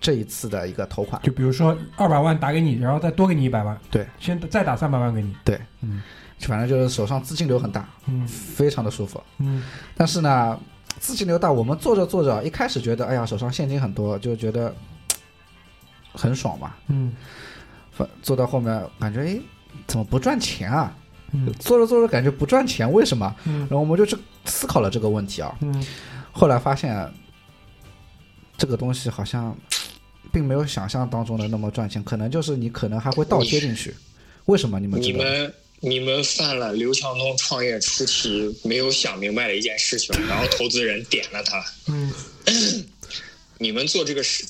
[0.01, 1.21] 这一次的一个头款。
[1.23, 6.03] 就比如说二百万打给你，然后再多给你一百万，对，先再打三百万给你，对，嗯。
[6.41, 8.27] 反正就是手上资金流很大，嗯。
[8.27, 9.23] 非常的舒服。
[9.39, 9.63] 嗯。
[9.95, 10.59] 但是呢，
[10.99, 14.75] 资金流大，我们做着做着，一开始觉得哎呀手上现金很多，就觉得
[16.13, 16.75] 很爽嘛。
[16.89, 17.13] 嗯
[17.93, 19.39] 反做到后面感觉哎
[19.87, 20.97] 怎么不赚钱啊？
[21.33, 23.35] 嗯做着做着感觉不赚钱，为什么？
[23.45, 25.57] 嗯然后我们就去思考了这个问题啊。
[25.61, 25.85] 嗯
[26.33, 27.11] 后来发现
[28.57, 29.57] 这个东西好像
[30.33, 33.95] 并没有想象当中的那么赚钱，可能就是你可能还会倒贴进去。
[34.47, 35.19] 为什么你们知道？
[35.19, 41.65] 你们你们犯了刘强东创业初期没有想明白的一件事情，然后投资人点了他。
[41.87, 42.13] 嗯
[43.57, 44.45] 你们做这个事，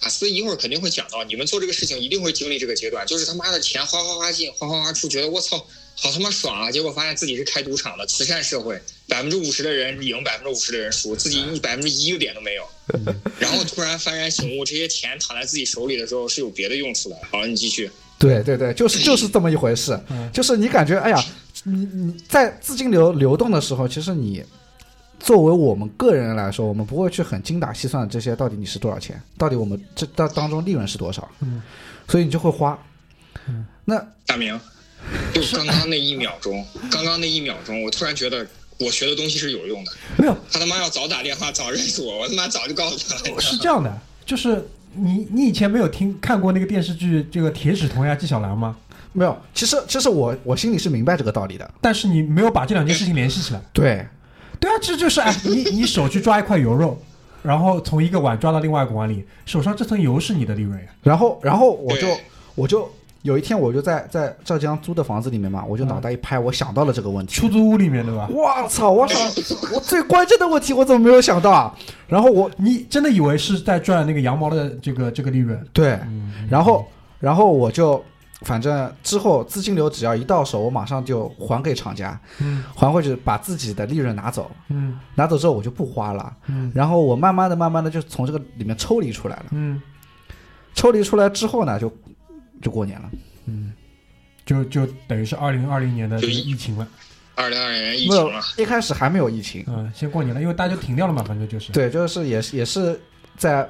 [0.00, 6.70] 卡斯一会儿肯定会讲到，你们做这个事情一定会经历这个阶段，就是他妈的钱哗哗哗进，哗哗哗出，觉得我操，好他妈爽啊！
[6.70, 12.68] 结果发现自己是开赌场的慈善社会，百分之五十的人赢，百分之五十的人输，自己一百分之一个点都没有。
[13.38, 17.18] 然后突然幡然醒悟，这些钱躺在自己手里的时候是有别的用处的。
[17.30, 17.90] 好，你继续。
[18.18, 19.98] 对对对，就是就是这么一回事。
[20.10, 21.24] 嗯就是你感觉哎呀，
[21.64, 24.44] 你你在资金流流动的时候，其实你
[25.20, 31.62] 作为我们个人来说，我们不会去很精打细算这些到底你是多少钱，到底我们这当当中利润是多少，嗯
[32.08, 32.78] 所以你就会花。
[33.84, 34.58] 那大明，
[35.32, 38.46] 就刚刚那一秒钟，刚刚那一秒钟，我突然觉得
[38.78, 39.92] 我学的东西是有用的。
[40.18, 43.40] 没有他他妈要早打电话，早认识我，我他妈早就告诉他了。
[43.40, 48.76] 是这样的，就是你你以前没有听看过那个电视剧这个《铁齿铜牙纪晓岚》吗？
[49.12, 51.68] 没有，其实其实我我心里是明白这个道理的。
[51.80, 53.60] 但是你没有把这两件事情联系起来。
[53.72, 54.06] 对，
[54.60, 56.96] 对啊，这就是哎，你你手去抓一块油肉，
[57.42, 60.86] 然后从一个碗抓到另外一个碗里，手上这层油是你的利润呀。
[61.02, 62.06] 然后然后我就
[62.54, 62.88] 我就
[63.22, 67.34] 有一天我就在在浙江租的房子里面嘛，我就脑袋一拍，我想到了这个问题。
[67.34, 68.28] 出租屋里面对吧？
[68.30, 68.90] 我操！
[68.90, 69.18] 我想，
[69.74, 71.74] 我最关键的问题我怎么没有想到啊？
[72.06, 75.60] 然后我你真的以为是在赚那个羊毛的这个这个利润？
[75.72, 76.86] 对，嗯，然后
[77.18, 78.02] 然后我就
[78.42, 89.46] 反正之后资金流只要一到手，我马上就还给厂家，嗯还回去把自己的利润拿走，嗯拿走之后我就不花了，嗯然后我慢慢的慢慢的就从这个里面抽离出来了。
[89.50, 89.82] 嗯
[90.74, 91.92] 抽离出来之后呢，就
[92.62, 93.10] 就过年了。
[93.46, 93.72] 嗯，
[94.44, 96.86] 就就等于是二零二零年的这个就疫情了。
[97.34, 101.72] 二零二零年疫没有情了，，一开始还没有疫情，嗯，先过年了，因为大家就停掉了嘛，反正就是。
[101.72, 103.00] 对，就是也是也是
[103.36, 103.68] 在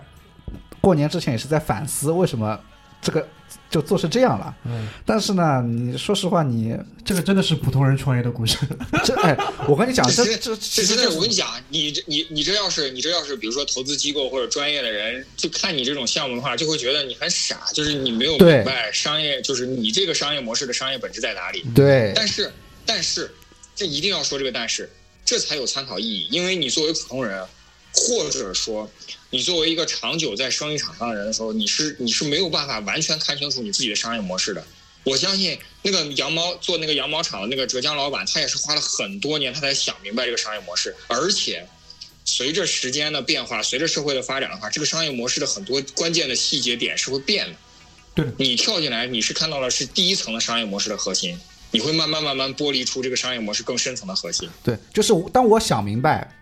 [0.81, 2.59] 过年之前也是在反思为什么
[3.03, 3.29] 这个
[3.71, 4.55] 就做成这样了。
[4.65, 8.57] 嗯，但是呢，你说实话，你这个真的是普通人创业的故事。
[9.05, 9.37] 这哎，
[9.69, 21.65] 我跟你讲，这这这实就是我跟你讲，你这你你这要是你这要是比如说投资机构或者专业的人，就看你这种项目的话，就会觉得你很傻，就是你没有明白商业，就是你这个商业模式的商业本质在哪里。
[21.75, 22.53] 对但是
[22.87, 23.31] 但是
[23.75, 24.91] 这一定要说这个但是，
[25.25, 27.47] 这才有参考意义，因为你作为普通人，
[27.93, 28.91] 或者说
[29.31, 34.65] 你作为一个长久在生意场上的人的时候，你是你是没有办法完全看清楚你自己的商业模式的。
[35.05, 40.95] 我相信那个羊毛做那个羊毛厂的那个浙江老板，他也是花了很多年，他才想明白这个商业模式。
[41.07, 41.67] 而且，
[42.25, 47.55] 随着时间的变化，随着社会的发展的话，这个商业模式的很多关键的细节点是会变的。
[48.15, 51.39] 对你跳进来，你是看到了是第一层的商业模式的核心，
[51.71, 54.49] 你会慢慢慢慢剥离出这个商业模式更深层的核心。
[54.65, 56.37] 对，就是当我想明白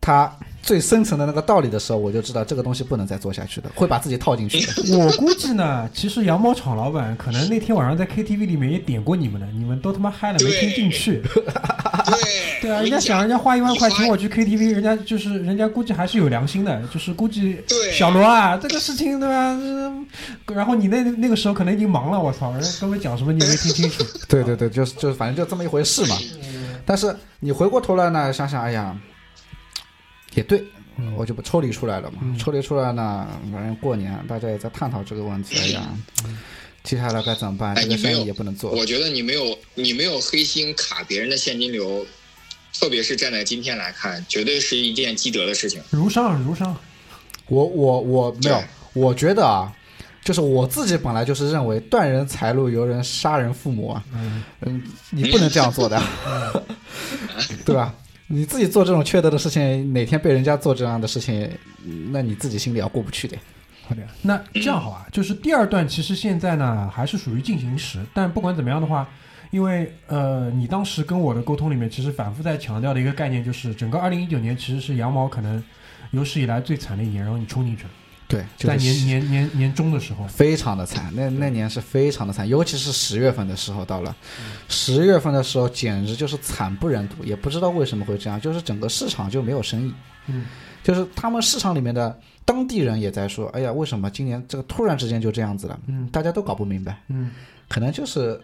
[0.00, 4.72] 它最深层的那个道理的时候，我就知道这个东西不能再做下去的，会把自己套进去的。
[4.96, 11.22] 我估计呢，其实羊毛厂老板可能那天晚上在 KTV 里面也点过你们的，你们都他妈嗨了没听进去。
[11.32, 17.58] 对对啊，人家想人家花一万块请我去 KTV，人家就是人家估计还是有良心的，就是估计
[17.92, 19.52] 小罗啊这个事情对吧？
[19.60, 20.06] 嗯
[20.54, 24.04] 然后你那那个时候可能已经忙了，我操，人家跟我讲什么你也没听清楚。
[24.28, 26.16] 对对对，就是就是，反正就这么一回事嘛。
[26.84, 28.94] 但是你回过头来呢，想想，哎呀，
[30.34, 30.62] 也对，
[31.16, 32.18] 我就不抽离出来了嘛。
[32.22, 35.58] 嗯抽离出来呢，反正过年大家也在探讨这个问题。
[35.58, 35.88] 哎呀，
[36.82, 37.74] 接下来该怎么办？
[37.76, 38.72] 这个生意也不能做。
[38.72, 42.04] 我觉得你没有你没有黑心卡别人的现金流，
[42.72, 45.82] 特别是站在今天来看，绝对是一件积德的事情。
[45.90, 46.76] 如上如上，
[47.46, 48.62] 我我我没有，
[48.94, 49.72] 我觉得啊，
[50.24, 56.02] 就是我自己本来就是认为断人财路，由人杀人父母啊，嗯，嗯，你不能这样做的，
[57.64, 57.94] 对吧？
[58.34, 61.46] 你自己做这种缺德的事情，哪天被人家做这样的事情，
[62.10, 63.36] 那你自己心里要过不去的。
[63.86, 69.06] 好的，那这样好啊，就是第二段其实现在呢还是属于进行时，但不管怎么样的话，
[69.50, 75.62] 因为呃你当时跟我的沟通里面其实反复在强调的一个概念就是，整个二零一九年其实是羊毛可能
[76.12, 77.90] 有史以来最惨的一年，然后你冲进去了，
[78.32, 84.16] 对，就在年年年年中的时候，非常的惨，那那年是非常的惨，尤其是十月份的时候到了，
[84.70, 89.92] 十月份的时候简直就是惨不忍睹，也不知道为什么会这样，就是整个市场就没有生意，
[90.28, 90.46] 嗯，
[90.82, 95.78] 就是他们市场里面的当地人也在说，哎呀，为什么今年这个突然之间就这样子了？
[95.88, 97.30] 嗯大家都搞不明白，嗯，
[97.68, 98.40] 可能就是，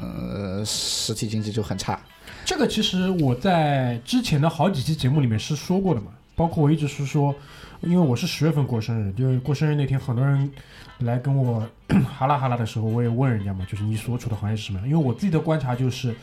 [0.00, 2.00] 呃，实体经济就很差，
[2.44, 7.32] 这个其实我在之前的好几期节目里面是说过的嘛，包括我一直是说，
[7.82, 10.50] 因为我是十月份过生日，就是过生日那天很多人
[10.98, 11.68] 来跟我
[12.16, 14.88] 哈拉哈拉的时候，我也问人家嘛，就是你所处的行业是什么样？
[14.88, 16.14] 因为我自己的观察就是，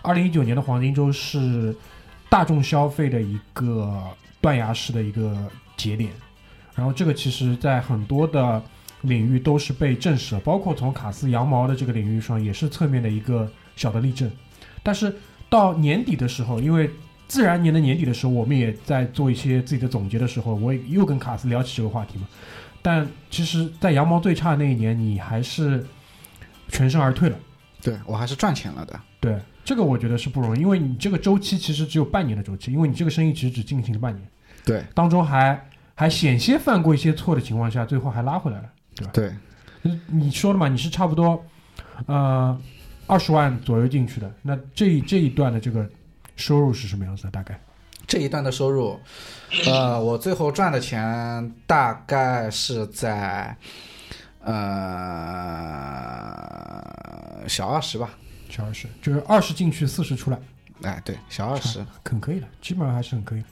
[0.00, 1.76] 二零一九年的黄金周是
[2.30, 4.02] 大众消费的一个
[4.40, 5.36] 断崖式的一个
[5.76, 6.10] 节点，
[6.74, 8.62] 然后这个其实在很多的
[9.02, 13.46] 领域都是被证实了，包括从卡斯羊毛的这个领域上也是侧面的一个
[13.76, 14.30] 小的例证，
[14.82, 15.14] 但是
[15.50, 16.88] 到年底的时候，因为
[17.32, 22.28] 自然年的年底的时候，我们也在做一些自己的总结的时候，我也又跟卡斯聊起这个话题嘛。
[22.82, 25.82] 但其实，在羊毛最差的那一年，你还是
[26.68, 27.36] 全身而退了。
[27.80, 29.00] 对我还是赚钱了的。
[29.18, 34.28] 对，这个我觉得是不容易，因为你这个周期其实只有半年的周期，因为你这个生意其实只进行了半年，
[34.66, 35.58] 对当中还
[35.94, 38.64] 还险些犯过一些错的情况下，最后还拉回来了。
[38.94, 39.12] 对，吧？
[39.14, 39.32] 对
[40.08, 41.42] 你说了嘛，你是差不多
[42.04, 42.60] 呃
[43.06, 45.88] 二十万左右进去的，那这这一段的这个
[46.36, 47.30] 收入是什么样子的？
[47.30, 47.60] 大概？
[48.06, 48.98] 这一段的收入，
[49.66, 53.56] 呃，我最后赚的钱大概是在，
[54.40, 54.52] 呃，
[57.48, 58.10] 小二十吧。
[58.50, 60.38] 小二十，就是二十进去，四十出来，
[60.82, 63.46] 哎，对，小二十，很可以的，基本上还是很可以的。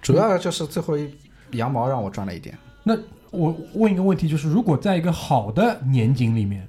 [0.00, 1.12] 主要就是最后一
[1.52, 2.56] 羊毛让我赚了一点。
[2.84, 2.96] 那
[3.32, 6.68] 我问一个问题，就是如果在一个好的年景里面，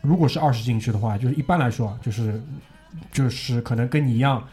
[0.00, 2.40] 如果是二十进去的话，就是一般来说啊，就是
[3.12, 4.46] 就是可能跟你一样，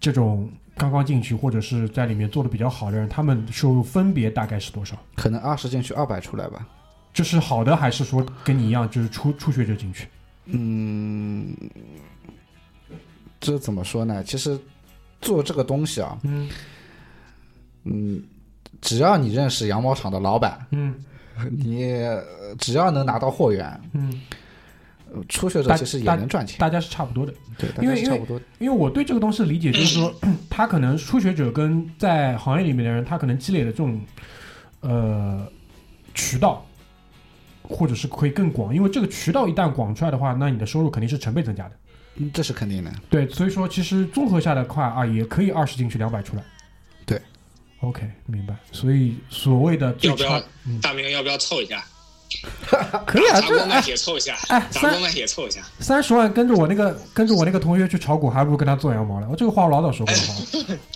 [0.00, 4.96] 这种刚刚进去或者是在里面做的比较好的人，他们收入分别大概是多少？
[5.14, 6.66] 可能二十进去二百出来吧。
[7.12, 10.08] 这是好的，还是说跟你一样，就是初初学者进去？
[10.46, 11.56] 嗯，
[13.40, 14.22] 这怎么说呢？
[14.24, 14.58] 其实
[15.20, 16.50] 做这个东西啊，嗯
[17.84, 18.22] 嗯，
[18.80, 20.94] 只要你认识羊毛厂的老板，嗯
[21.50, 24.18] 你呃只要能拿到货源，嗯，呃
[25.28, 26.58] 初学者其实也能赚钱。
[26.58, 27.32] 大家是差不多的。
[27.58, 28.40] 对，大因为家是差不多。
[28.58, 30.14] 因为我对这个东西的理解就是说，
[30.50, 34.00] 他可能初学者跟在行业里面的人，他可能积累的这种
[34.80, 35.46] 呃
[36.14, 36.64] 渠道，
[37.62, 41.76] 或者是可以更广，因为这个渠道一旦广出来的话，那你的收入肯定是成倍增加的。
[42.16, 42.92] 嗯这是肯定的。
[43.10, 46.44] 对，所以说其实综合下来的话啊，也可以二十进去两百出来。
[47.04, 47.20] 对
[47.80, 48.54] ，OK，明白。
[48.70, 51.84] 所以所谓的最差要不要，大明要不要凑一下？
[53.06, 55.62] 可以啊，砸锅卖这哎铁凑一下，哎三砸锅卖铁凑一下。
[55.80, 59.26] 三十万跟着我那个跟着我那个同学去炒股，还不如跟他做羊毛呢。
[59.30, 60.14] 我这个话我老早说过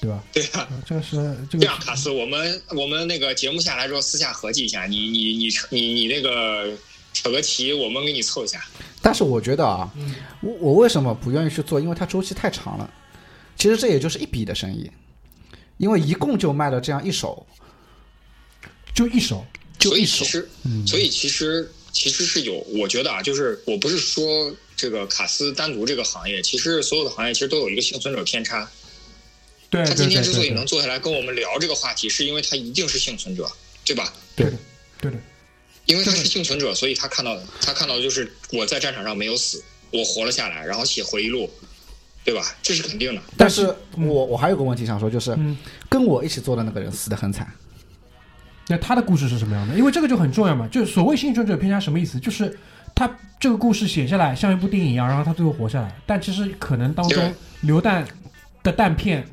[0.01, 0.23] 对吧？
[0.33, 1.17] 对啊，这个是
[1.51, 6.71] 这个这样，卡斯，我们我们那个节目下来之后，私下合计一下，你你你你你那个
[7.13, 8.61] 扯个题，我们给你凑一下。
[9.01, 11.81] 但是我觉得啊，嗯我我为什么不愿意去做？
[11.81, 12.91] 因为它周期太长了。
[13.57, 14.89] 其实这也就是一笔的生意，
[15.79, 17.45] 因为一共就卖了这样一手，
[18.95, 19.45] 就一手，
[19.79, 20.31] 就一手所以其。
[20.31, 28.69] 实，嗯所以其实其实是有，我觉得啊，就是我不是说这个卡斯单独这个行业，其实所有的行业其实都有一个幸存者偏差。
[29.71, 33.51] 对对他今天之所以能，坐下来跟我们聊这个话题，是因为他一定是幸存者，
[33.85, 34.13] 对吧？
[34.35, 34.57] 对的，
[34.99, 35.19] 对的，
[35.85, 41.51] 因为他是幸存者，所以他看到的，他看到的就是我在战场上没有死，我活了下来，然后写回忆录，
[42.25, 42.57] 对吧？
[42.63, 43.21] 这是肯定的。
[43.37, 45.57] 但是我我还有个问题想说，就是嗯，
[45.91, 47.53] 跟我一起做的那个人死得很惨。
[48.69, 49.75] 那他的故事是什么样的？
[49.75, 50.69] 因为这个就很重要嘛。
[50.69, 52.21] 就是所谓幸存者偏差什么意思？
[52.21, 52.57] 就是
[52.95, 53.11] 他
[53.41, 58.05] 这个故事写下来像一部电影一样，然后他最后活下来，但其实可能当中对流弹
[58.63, 59.27] 的弹片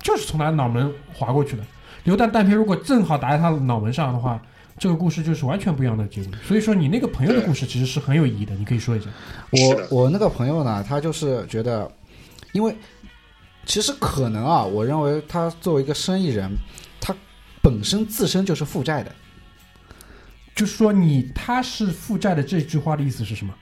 [0.00, 1.62] 就是从他脑门划过去的。
[2.04, 4.40] 流弹弹片如果正好打在他的脑门上的话，
[4.78, 6.32] 这个故事就是完全不一样的结果。
[6.42, 9.06] 所以说，你那个朋友的故事其实是很有意义的，你可以说一下。
[9.50, 11.90] 我我那个朋友呢，他就是觉得，
[12.52, 12.74] 因为
[13.66, 16.56] 其实可能啊，我认为他作为一个生意人，他
[17.68, 19.14] 本身自身就是负债的，
[20.54, 23.54] 就是说你他是负债的这句话的意思是什么？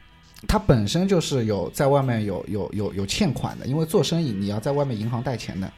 [0.46, 5.72] 他本身就是有在外面有有有有欠款的，因为做生意你要在外面银行贷钱的。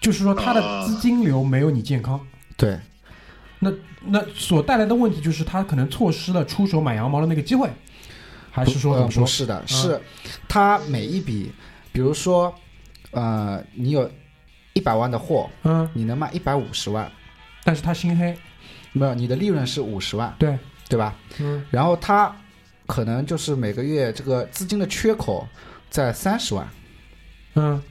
[0.00, 2.20] 就是说他的啊资金流没有你健康，
[2.58, 2.78] 对，
[3.60, 3.72] 那
[4.04, 7.70] 那所带来的问题就是他可能错失了出手买羊毛的那个机会，
[8.50, 9.20] 还是说呃怎么说？
[9.24, 10.00] 不是的，是
[10.46, 11.52] 他每一笔，
[11.90, 12.54] 比如说，
[13.12, 14.10] 呃，你有
[14.74, 17.10] 一百万的货，嗯，你能卖一百五十万，
[17.64, 18.36] 但是他心黑，
[18.92, 20.58] 没有，你的利润是五十万，对，
[20.88, 21.16] 对吧？
[21.40, 22.34] 嗯然后他
[22.86, 25.48] 可能就是每个月这个资金的缺口
[25.88, 26.68] 在三十万，
[27.54, 27.82] 嗯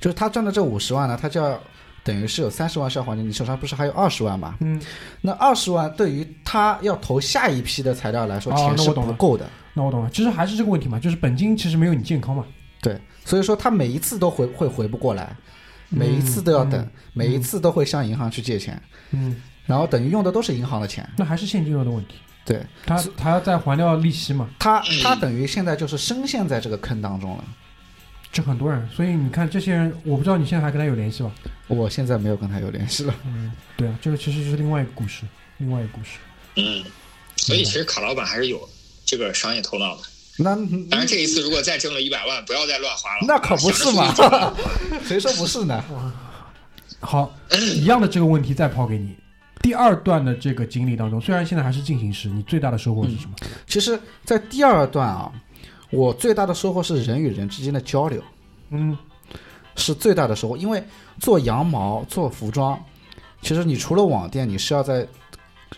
[0.00, 1.58] 就是他赚的这五十万呢，他就要
[2.02, 4.56] 等于是有三十万是要还你，你手上不是还有二十万吗？
[4.60, 4.78] 嗯，
[5.22, 9.48] 那二十万对于他要投下一批的材料来说，哦钱是不够的。
[9.72, 12.44] 那我懂了，其实还是这个问题嘛，就是本金其实没有你健康嘛，
[12.82, 15.34] 对，所以说他每一次都回会回不过来，
[15.94, 18.80] 每一次都要等，嗯每一次都会向银行去借钱，
[19.12, 21.08] 嗯，然后等于用的都是银行的钱。
[21.16, 27.44] 那还是现金流的问题，对他他要再还掉利息嘛，他，他等于现在就是深陷在这个坑当中了。
[28.32, 31.30] 这很多人，所以你看这些人，我不知道你现在还跟他有联系吧？
[31.68, 33.14] 我现在没有跟他有联系了。
[33.24, 35.22] 嗯，对啊，这个其实就是另外一个故事，
[35.58, 36.18] 另外一个故事。
[36.56, 36.84] 嗯，
[37.36, 38.68] 所以其实卡老板还是有
[39.04, 40.02] 这个商业头脑的。
[40.38, 40.56] 那
[40.90, 43.24] 当然，这一次如果再挣了一百万，不要再乱花了。
[43.26, 44.12] 那可不是嘛
[45.06, 45.84] 谁说不是呢？
[47.00, 47.32] 好，
[47.76, 49.14] 一样的这个问题再抛给你。
[49.62, 53.34] 第二段的这个经历当中，虽然现在还是进行时，你最大的收获是什么？
[53.66, 55.32] 其实，在第二段啊，
[55.90, 58.22] 我最大的收获是人与人之间的交流，
[58.70, 58.96] 嗯
[59.76, 60.56] 是最大的收获。
[60.56, 60.82] 因为
[61.18, 62.78] 做羊毛、做服装，
[63.40, 65.06] 其实你除了网店，你是要在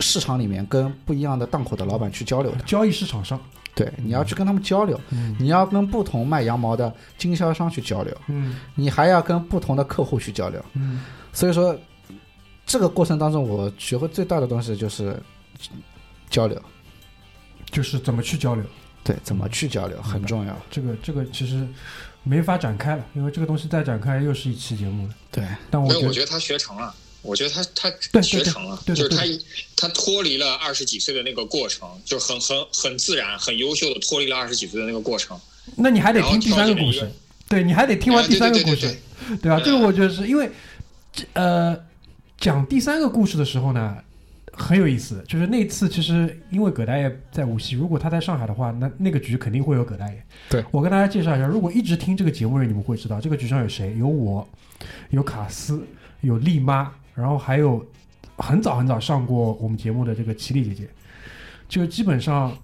[0.01, 2.59] 市场里面跟不一样的档口的老板去交流的。
[2.65, 3.41] 交易市场上，
[3.77, 10.61] 对，你要去跟他们交流，嗯你要跟不同卖羊毛的经销商去交流，嗯你还要跟不同的客户去交流。
[10.73, 11.79] 嗯，所以说，
[12.65, 15.17] 这个过程当中，我学会最大的东西就是
[16.29, 16.61] 交流。
[17.73, 18.65] 就是怎么去交流，
[19.03, 20.57] 对，怎么去交流很重要。
[20.71, 21.67] 这个这个其实
[22.23, 25.15] 没法展开了，因为这个东西再展开又是一期节目了。
[25.33, 26.95] 对，但我觉得我觉得他学成了。
[27.27, 29.25] 我觉得他他学成了，对对就是他
[29.77, 35.39] 他脱离了二十几岁的那个过程，就很很很自然、很优秀的脱离了二十几岁的那个过程。
[35.75, 37.11] 那你还得听第三个故事
[37.49, 38.97] 对你还得听完哎第三个故事
[39.43, 39.59] 对，吧？
[39.59, 40.51] 嗯这个我觉得是因为，
[41.13, 41.77] 这呃，
[42.39, 43.97] 讲第三个故事的时候呢，
[44.53, 45.25] 很有意思。
[45.29, 50.23] 就是那次其实因为葛大爷在无锡，如果他在上海的话，那那个局肯定会有葛大爷。
[50.49, 53.97] 对我跟大家介绍一下，如果一直听这个节目的人，你们会知道这个局上有谁？
[53.99, 54.49] 有我，
[55.11, 55.85] 有卡斯，
[56.21, 57.85] 有丽妈，然后还有
[58.37, 60.89] 很早很早上过我们节目的这个齐丽姐姐，
[61.67, 62.57] 就基本上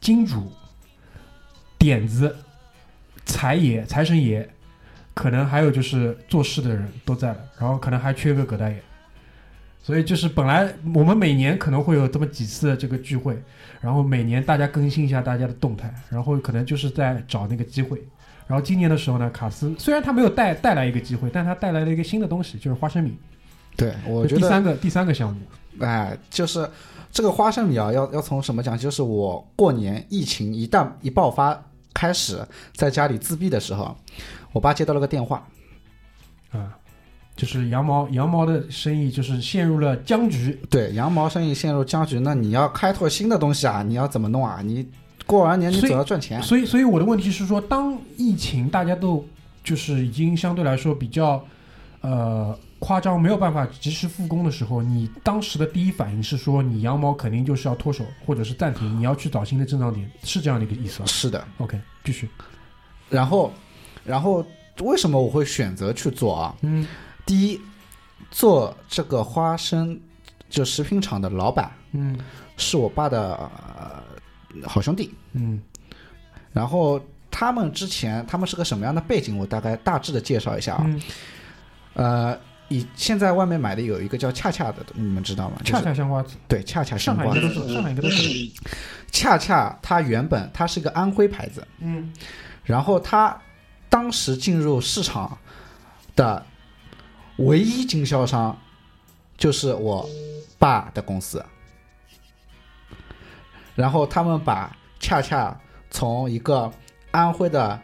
[0.00, 0.50] 金主、
[1.78, 2.34] 点子、
[3.26, 4.48] 财爷、财神爷，
[5.12, 8.82] 可能还有就是做事的人都在了，然后可能还缺个葛大爷。
[9.82, 13.36] 所以就是本来我们每年可能会有这么几次这个聚会，
[13.80, 18.02] 然后每年大家更新一下大家的动态，然后可能就是在找那个机会。
[18.46, 23.16] 然后今年的时候呢，卡斯虽然他没有带带来一个机会，但他带来了一个新的东西，就是花生米。
[23.80, 25.40] 对，我觉得第，三个第三个项目，
[25.80, 26.68] 哎，就是
[27.10, 28.76] 这个花生米啊，要要从什么讲？
[28.76, 31.58] 就是我过年疫情一旦一爆发
[31.94, 33.96] 开始，在家里自闭的时候，
[34.52, 35.46] 我爸接到了个电话，
[36.52, 36.76] 啊，
[37.34, 40.60] 就是羊毛羊毛的生意就是陷入了僵局。
[40.68, 44.60] 对，羊毛生意陷入僵局，那你要开拓新的东西啊，你要怎么弄啊？
[44.62, 44.86] 你
[45.24, 49.24] 过完年你总要赚钱，所以，所以我的问题是说，当疫情大家都
[49.64, 51.42] 就是已经相对来说比较
[52.00, 61.46] 呃夸张，没有办法及时复工的时候，你当时的第一反应是说，你羊毛肯定就是要脱手或者是暂停，你要去找新的增长点，是这样的一个意思吗是的。
[61.58, 62.28] ？OK，继续。
[63.08, 63.52] 然后，
[64.04, 64.44] 然后
[64.80, 66.54] 为什么我会选择去做啊？
[66.62, 66.86] 嗯
[67.26, 67.60] 第一，
[68.30, 70.00] 做这个花生
[70.48, 72.18] 就食品厂的老板嗯
[72.56, 73.36] 是我爸的、
[73.78, 74.02] 呃
[74.66, 75.60] 好兄弟，嗯
[76.52, 80.82] 然后他们之前他们是个什么样的背景，我大概大致的介绍一下啊。
[80.86, 81.00] 嗯，
[81.94, 82.38] 呃，
[82.68, 85.56] 以现在外面买的有一个叫恰恰的，你们知道吗？
[85.64, 88.50] 就是恰恰香瓜子，对恰恰香瓜上海应该都子，是，上海应该都是。
[89.10, 92.12] 恰恰它原本它是一个安徽牌子，嗯
[92.62, 93.36] 然后它
[93.88, 95.36] 当时进入市场
[96.14, 96.46] 的
[97.38, 98.56] 唯一经销商
[99.36, 100.08] 就是我
[100.58, 101.44] 爸的公司，
[103.74, 105.58] 然后他们把恰恰
[105.90, 106.72] 从一个
[107.10, 107.80] 安徽的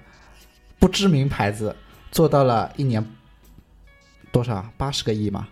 [0.79, 1.75] 不知名牌子
[2.13, 3.05] 做到了一年
[4.33, 5.49] 多少八十个亿吗？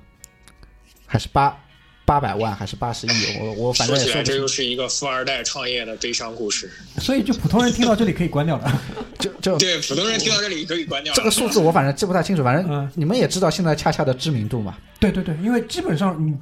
[1.06, 1.56] 还是八
[2.04, 3.38] 八百万还是八十亿？
[3.40, 6.70] 我我反正说起来，也说不清这又是一个富二代创业的悲伤故事。
[6.98, 8.82] 所以就普通人听到这里可以关掉了。
[9.18, 11.16] 就就对普通人听到这里可以关掉了。
[11.16, 14.76] 这个数字我反正记不太清楚，反正嗯你们也知道现在恰恰的知名度嘛。
[14.98, 16.36] 对对对，因为基本上你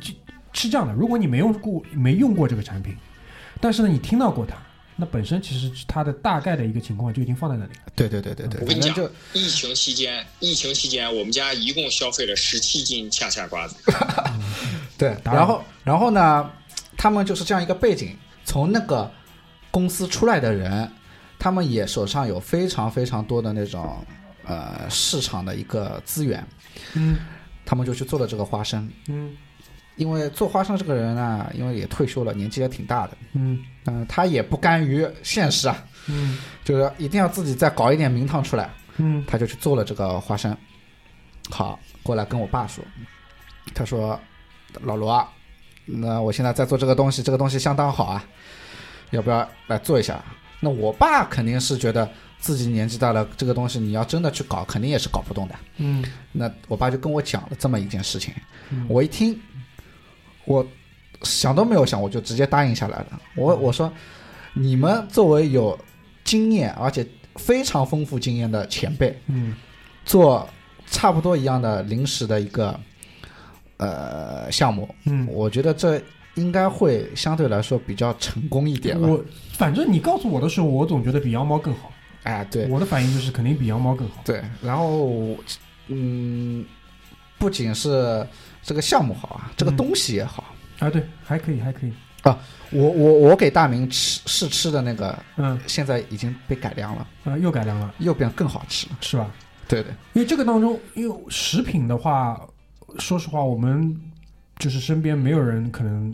[0.52, 2.96] 是这样的，如果你没用过没用过这个产品，
[3.60, 4.56] 但是呢你听到过它，
[4.96, 7.80] 那本身其实它的大概的一个情况就已经放在那里了。
[7.96, 13.76] 对对对对对，我跟你讲就，疫情期间，疫情期间我们家一共消费了十七斤恰恰瓜子。
[14.98, 16.50] 对，然后然后呢，
[16.96, 19.10] 他们就是这样一个背景，从那个
[19.70, 20.90] 公司出来的人，
[21.38, 24.04] 他们也手上有非常非常多的那种
[24.44, 26.46] 呃市场的一个资源，
[26.94, 27.16] 嗯
[27.64, 28.88] 他们就去做了这个花生。
[29.08, 29.34] 嗯
[29.96, 33.58] 因为做花生这个人呢，因为也退休了，年纪也挺大的，嗯。
[33.86, 36.38] 嗯、他也不甘于现实啊，嗯。
[36.64, 39.24] 就是一定要自己再搞一点名堂出来，嗯。
[39.26, 40.56] 他就去做了这个花生。
[41.50, 42.84] 好，过来跟我爸说，
[43.74, 44.18] 他说
[44.82, 45.28] ：“老罗啊，
[45.84, 48.24] 那我现在在做这个东西，这个东西相当好啊，
[49.10, 50.22] 要不要来做一下？”
[50.60, 55.54] 那我爸肯定是觉得自己年纪大了，这个东西你要真的去搞，肯定也是搞不动的。
[55.78, 56.04] 嗯。
[56.30, 58.32] 那我爸就跟我讲了这么一件事情，
[58.70, 58.86] 嗯。
[58.88, 59.36] 我一听，
[60.44, 60.66] 我
[61.22, 63.20] 想都没有想，我就直接答应下来了。
[63.36, 63.92] 我我说，
[64.54, 65.78] 你们作为有
[66.24, 69.54] 经验而且非常丰富经验的前辈，嗯
[70.04, 70.48] 做
[70.86, 72.78] 差不多一样的临时的一个
[73.76, 76.00] 呃项目，嗯，我觉得这
[76.34, 79.06] 应该会相对来说比较成功一点吧。
[79.06, 81.92] 我反正你告诉我的时候，我总觉得比羊毛更好。
[82.24, 84.20] 哎，对我的反应就是肯定比羊毛更好。
[84.24, 85.36] 对，然后
[85.88, 86.64] 嗯，
[87.38, 88.26] 不仅是
[88.62, 90.44] 这个项目好啊，这个嗯东西也好。
[90.78, 91.92] 啊，对，还可以，还可以
[92.22, 92.38] 啊。
[92.70, 98.96] 我我我给大明吃试吃的那个，嗯现在已经被改良了，啊，又改良了，又变更好吃了。
[99.00, 99.30] 是吧？
[99.68, 102.40] 对对，因为这个当中，因为食品的话，
[102.98, 103.96] 说实话，我们
[104.58, 106.12] 就是身边没有人可能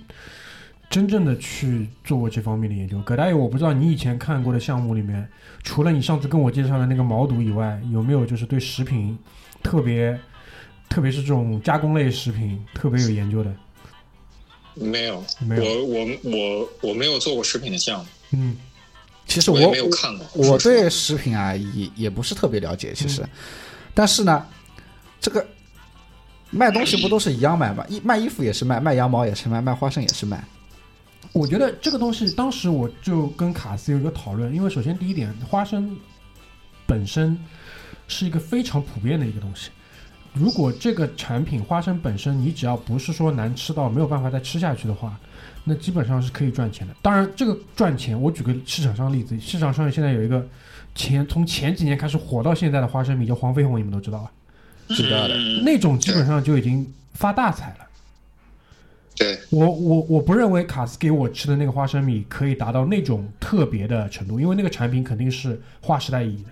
[0.91, 3.01] 真正的去做过这方面的研究。
[3.03, 5.27] 葛大爷，我不知道你以前看过的项目里面，
[5.63, 9.19] 除了你上次跟我介绍的那个毛肚以外，有没有就是对食品
[9.63, 10.19] 特别，
[10.89, 13.55] 特别是这种加工类食品特别有研究的？
[14.75, 15.65] 没有，没有。
[15.65, 18.57] 我我我我没有做过食品的项目，嗯
[19.27, 20.27] 其实我没有看过。
[20.35, 23.29] 我对食品啊也也不是特别了解，其嗯实，
[23.93, 24.47] 但是呢，
[25.21, 25.47] 这个
[26.51, 27.85] 卖东西不都是一样卖吗？
[27.89, 30.43] 衣卖衣服也是卖，卖羊毛也是卖，卖花生也是卖。
[31.33, 35.95] 我觉得这个东西，当时我就跟卡斯有一个讨论，因为首先第一点，花生
[36.87, 37.39] 本身
[38.07, 39.71] 是一个非常普遍的一个东西。
[40.33, 45.19] 如果这个产品花生本身，你只要不是说难吃到没有办法再吃下去的话，
[45.65, 46.95] 那基本上是可以赚钱的。
[47.03, 50.47] 当然，这个赚钱，我举个市场上例子，市场上现在有一个
[50.95, 54.31] 前从前几年开始火到现在的花生米叫黄飞鸿，你们都知道吧？
[54.89, 57.87] 知道的嗯那种基本上就已经发大财了。
[59.17, 66.51] 对，我我我不认为卡斯给我吃的那个花生米可以达到那种特别的程度，因为那个产品肯定是划时代意义的，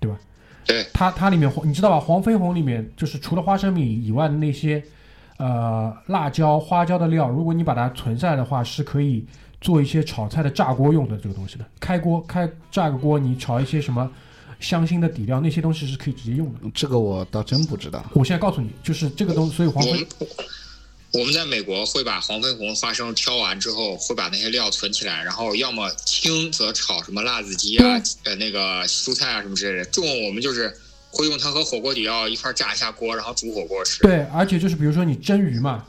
[0.00, 0.18] 对吧？
[0.66, 1.98] 对，它它里面你知道吧？
[2.00, 4.82] 黄飞鸿里面就是除了花生米以外的那些
[5.38, 9.24] 呃辣椒、花椒的料，如果你把它存下来的话，是可以
[9.60, 11.64] 做一些炒菜的炸锅用的这个东西的。
[11.80, 14.10] 开锅开炸个锅，你炒一些什么
[14.60, 16.60] 香辛的底料，那些东西是可以直接用的。
[16.72, 18.04] 这个我倒真不知道。
[18.14, 20.06] 我现在告诉你，就是这个东西，所以黄飞
[21.12, 30.74] 我们在美国会把黄飞鸿花生挑完之后，会把那些料存起来，然后要么轻则炒什么辣子鸡啊，呃那个蔬菜啊什么之类的，重我们就是
[31.10, 34.02] 会用它和火锅底料一块儿炸一下锅，然后煮火锅吃。
[34.02, 35.84] 对，而且就是比如说你蒸鱼嘛，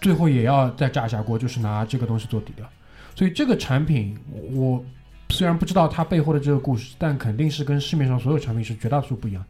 [0.00, 2.68] 最后也要再炸一下锅，就是拿这个东西做底料。
[3.14, 4.18] 所以这个产品，
[4.52, 4.84] 我
[5.30, 9.44] 虽然不知道它背后的这个故事，但肯定是跟市面上所有产品是绝大多数不一样。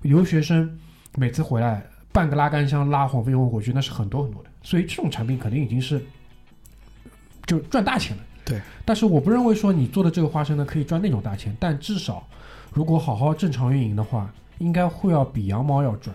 [0.00, 0.78] 留学生
[1.16, 4.48] 每次回来半个拉杆箱拉黄飞鸿回去，那是很多很多的。
[4.62, 6.04] 所以这种产品肯定已经是
[7.46, 8.22] 就赚大钱了。
[8.44, 12.26] 对，但是我不认为说你做的这个花生呢可以赚那种大钱，但至少
[12.72, 16.14] 如果好好正常运营的话，应该会要比羊毛要赚。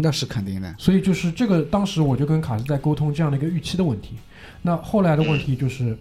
[0.00, 0.72] 那是肯定的。
[0.78, 4.16] 所以就是这个，当时我就跟卡斯在沟通这样的一个预期的问题。
[4.62, 5.98] 那后来的问题就是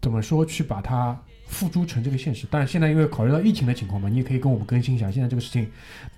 [0.00, 1.16] 怎么说去把它
[1.46, 2.48] 付诸成这个现实。
[2.50, 5.68] 但是现在因为考虑到疫情的情况嘛，你也可以跟我们更新一下，现在这个事情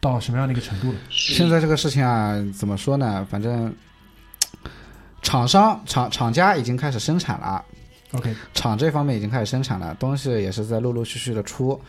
[0.00, 0.98] 到什么样的一个程度了？
[1.10, 3.26] 现在这个事情啊，怎么说呢？
[3.30, 3.74] 反正
[5.22, 7.64] 厂商厂厂家已经开始生产了
[8.12, 11.80] ，OK，厂这方面已经开始生产了，东西也是在陆陆续续的出，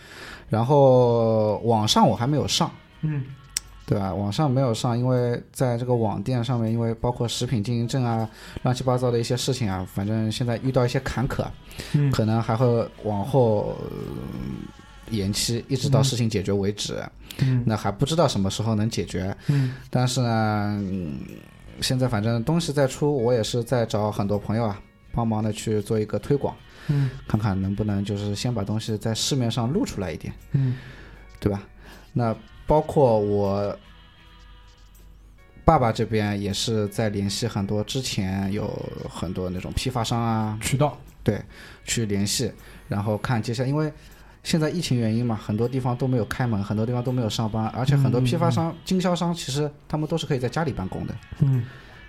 [0.50, 2.72] 然后网上我还没有上，
[3.02, 3.24] 嗯。
[3.84, 4.14] 对吧？
[4.14, 8.30] 网上没有上，因为在这个网店上面，因为包括食品经营证啊，
[8.64, 11.46] 乱七八糟的一些事情啊，反正现在遇到一些坎坷，
[11.92, 12.10] 嗯。
[12.10, 13.98] 可能还会往后、呃
[15.10, 17.04] 延期，一直到嗯事情解决为止。
[17.40, 17.64] 嗯。
[17.66, 19.74] 那还不知道什么时候能解决，嗯。
[19.90, 21.20] 但是呢，嗯
[21.82, 26.56] 现在反正东西在出，我也是在找很多朋友啊，帮忙的去做一个推广，
[26.88, 27.10] 嗯。
[27.28, 30.78] 看看能不能就是先把东西在市面上露出来一点，嗯。
[31.40, 31.62] 对吧？
[32.14, 32.36] 那
[32.68, 33.76] 包括我
[35.66, 38.68] 爸爸这边也是在联系很多之前有
[39.10, 41.42] 很多那种批发商啊，渠道，对，
[41.84, 42.52] 去联系，
[42.88, 43.92] 然后看接下来，因为
[44.44, 51.64] 现在疫情原因嘛，很多地方都没有开门，很多地方都没有上班，而且很多批发商、经销商其实他们都是可以在家里办公的，嗯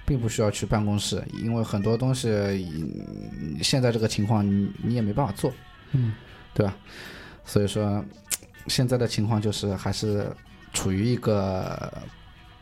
[0.04, 5.52] 并不需要去办公室，因为很多东西嗯现在这个情况你你也没办法做，
[5.92, 6.14] 嗯
[6.54, 6.74] 对吧？
[7.44, 8.04] 所以说
[8.66, 10.26] 现在的情况就是还是
[10.72, 11.92] 处于一个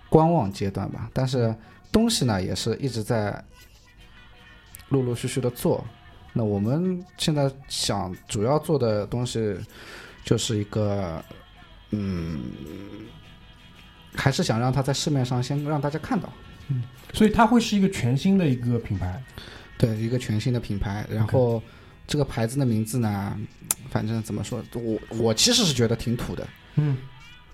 [0.08, 1.54] 观望阶段吧，但是
[1.92, 3.42] 东西呢也是一直在
[4.88, 5.84] 陆陆续续的做。
[6.32, 9.56] 那我们现在想主要做的东西
[10.24, 11.22] 就是一个，
[11.90, 12.40] 嗯，
[14.14, 16.32] 还是想让它在市面上先让大家看到，
[16.68, 19.22] 嗯所以它会是一个全新的一个品牌。
[19.76, 21.06] 对，一个全新的品牌。
[21.10, 21.60] 然后
[22.06, 23.36] 这个牌子的名字呢，
[23.90, 26.96] 反正怎么说，我我其实是觉得挺土的，嗯，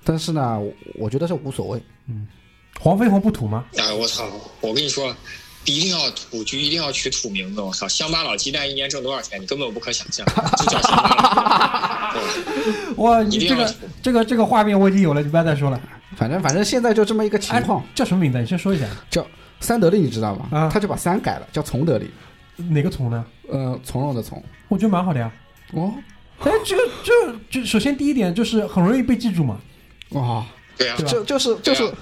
[0.04, 1.82] 但是呢，我我觉得这无所谓。
[2.06, 2.26] 嗯
[2.78, 3.64] 黄飞鸿不土吗？
[3.78, 4.22] 哎，我操！
[4.60, 5.16] 我跟你说，
[5.66, 7.60] 一定要土，局一定要取土名字。
[7.60, 9.40] 我操，乡巴佬鸡蛋一年挣多少钱？
[9.40, 10.24] 你根本不可想象，
[10.56, 12.14] 就叫乡巴佬。
[12.16, 15.80] 对哇，你这个这个这个画面我已经有了，你不要再说了。
[16.16, 17.80] 反正反正现在就这么一个情况。
[17.80, 18.38] 哎叫什么名字？
[18.38, 18.86] 你先说一下。
[19.10, 19.26] 叫
[19.60, 20.48] 三德利，你知道吗？
[20.50, 22.10] 啊他就把三改了，叫从德利，
[22.70, 23.24] 哪个从呢？
[23.48, 24.42] 呃，从容的从。
[24.68, 25.30] 我觉得蛮好的呀。
[25.72, 25.92] 哦，
[26.40, 27.12] 哎，这个这
[27.60, 29.60] 就首先第一点就是很容易被记住嘛。
[30.10, 30.46] 哇，
[30.78, 31.92] 对啊对，吧就就是就是，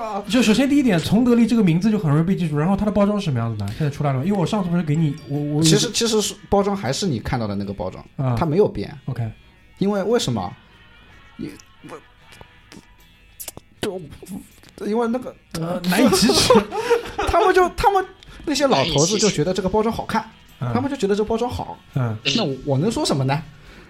[0.28, 2.58] 就首先第一点，崇德利这个名字就很容易被记住。
[2.58, 3.66] 然后它的包装是什么样子的？
[3.68, 8.96] 现在出来了吗，因为我上次不是给你我我其实其实是包装还是你看到的那个包装，啊，它没有变。
[9.06, 9.30] OK，
[9.78, 10.52] 因为为什么？
[11.36, 11.50] 你
[11.88, 12.00] 我
[13.80, 16.52] 就因为那个呃，难以启齿。
[17.28, 18.04] 他们就他们
[18.44, 20.22] 那些老头子就觉得这个包装好看，
[20.58, 21.78] 他嗯们就觉得这个包装好。
[21.94, 23.42] 嗯那我我能说什么呢？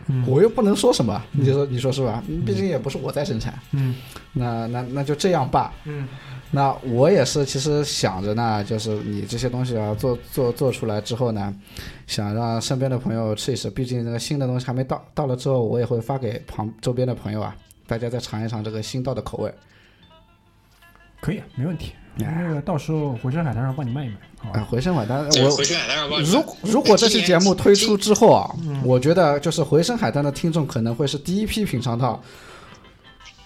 [0.09, 2.23] 嗯我又不能说什么，你说你说是吧？
[2.45, 3.95] 毕竟也不是我在生产，嗯
[4.33, 5.73] 那那那就这样吧。
[5.85, 6.09] 嗯
[6.55, 11.55] 那我也是，其实想着呢，就是你这些东西啊，做做做出来之后呢，
[12.07, 13.71] 想让身边的朋友吃一吃。
[13.71, 19.55] 毕竟那个新的东西还没到，到了之后我也会发给旁周边的朋友啊，大家再尝一尝这个新到的口味。
[21.23, 21.93] 可以，没问题。
[22.19, 24.15] 哎那个到时候回声海滩上帮你卖一卖，
[24.61, 24.65] 好？
[24.65, 32.23] 回声海滩，我回去海滩上帮你如办如果这期节目推出之后啊，嗯我觉得就是回声海滩的听众可能会是第一批品尝到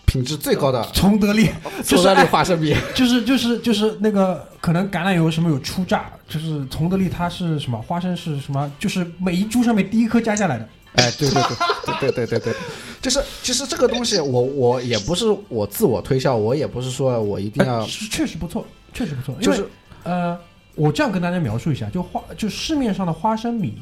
[0.05, 1.51] 品质最高的崇德利
[1.85, 2.75] 就是佐德利哎花生米。
[2.95, 10.69] 就是就是就是那个可能橄榄油什么有初榨，就是崇德利它是什么花生是什么，就是每一株上面第一颗加下来的。
[10.97, 12.55] 哎，对对对对对对对对，
[13.01, 19.35] 就是其实这个东西我我也不是我自我推销，我也不是说我一定要哎，确实不错，确实不错。
[19.41, 19.67] 就是
[20.05, 20.39] 呃，
[20.75, 23.79] 我这样跟大家描述一下，就花就市面上的花生米，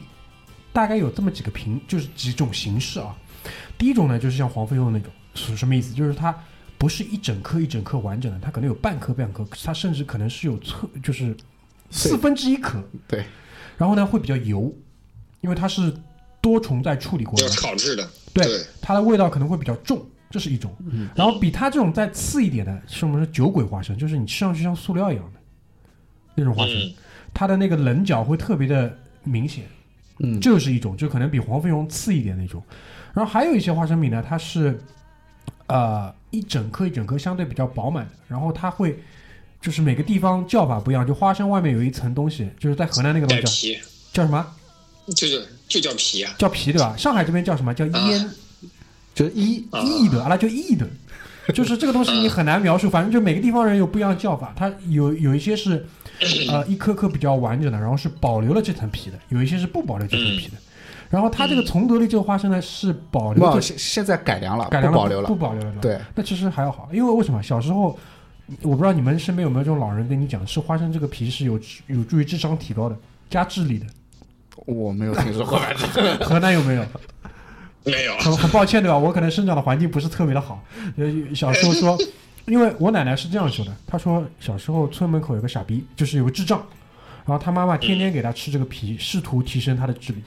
[0.73, 3.15] 大概有这么几个品，就是几种形式啊。
[3.79, 5.95] 第一种呢，就是像黄飞鸿那种，是什么意思？
[5.95, 6.35] 就是它
[6.79, 11.37] 不是一整颗一整颗完整的，它可能有半颗半颗，它甚至可能是有侧，就是
[11.91, 12.83] 四分之一颗。
[13.07, 13.25] 对，
[13.77, 14.73] 然后呢，会比较油，
[15.41, 15.95] 因为它是
[16.45, 20.71] 多重在处理过要的，烤制的，对对，它的味道可能会比较重，这是一种。
[20.93, 21.09] 嗯。
[21.17, 25.41] 然后比它这种再次一点的是我们说酒鬼花生，就是你吃上去像塑料一样的
[26.35, 26.93] 那种花生，嗯。
[27.33, 29.65] 它的那个棱角会特别的明显，
[30.19, 30.39] 嗯。
[30.39, 32.63] 这是一种，就可能比黄飞鸿次一点那种。
[33.15, 34.79] 然后还有一些花生米呢，它是
[35.69, 39.03] 呃一整颗一整颗相对比较饱满的，然后它会
[39.63, 43.81] 就是每个地方叫法不一样，就花生外面有一层东西，就是在河南那个东带西皮，
[44.13, 44.47] 叫叫什么？
[45.15, 45.37] 就叫
[45.81, 46.35] 就叫皮啊。
[46.39, 46.95] 叫皮对吧？
[46.97, 48.31] 上海这边叫什么叫腌？
[49.15, 50.85] 就是一啊意的，阿拉叫意的，
[51.55, 55.87] 就是这个东西你很难描述，反正就每个地方人有不一样的叫法，它有有一些是
[56.51, 60.55] 呃一颗颗比较完整的，然后是保留了这层皮的，有一些是不保留这层皮的。
[61.11, 65.37] 然后它这个从德利这个花生呢是保留不现现在改良了，改良不保留了不。
[65.37, 65.75] 保留了。
[65.81, 67.41] 对，那其实还要好，因为为什么？
[67.41, 67.97] 小时候
[68.63, 72.97] 我不知道你们身边有没有这种老人跟你讲，吃花生这个皮是有有助于智商提高的，
[73.31, 73.87] 加智力的。
[74.67, 75.61] 我没有听说过。
[76.25, 76.85] 河南有没有？
[77.85, 78.97] 没有，很很抱歉，对吧？
[78.97, 80.65] 我可能生长的环境不是特别的好。
[80.97, 81.99] 呃，小时候说，
[82.47, 86.59] 因为我奶奶是这样说的，她说小时候村门口有个傻逼，就是有个智障，
[87.27, 90.23] 然后他妈妈天天给他吃这个皮，试图提升他的智力。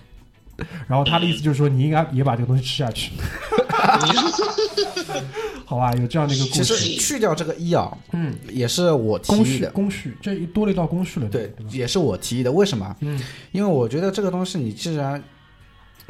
[0.88, 3.12] 然后他的意思就是说，你应该也把这个东西吃下去。
[5.66, 7.00] 好吧，有这样的一个故事其实事。
[7.00, 9.70] 去掉这个一啊，嗯，也是我提工序议的。
[9.72, 11.54] 工序，这一多了一道工序了，对？
[11.70, 12.52] 也是我提议的。
[12.52, 12.96] 为什么？
[13.02, 13.20] 嗯
[13.52, 15.22] 因为我觉得这个东西，你既然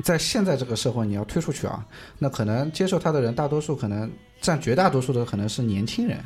[0.03, 1.84] 在现在这个社会你要推出去啊，
[2.20, 6.24] 那可能接受它的人，大多数可能占绝大多数的可能是年轻人。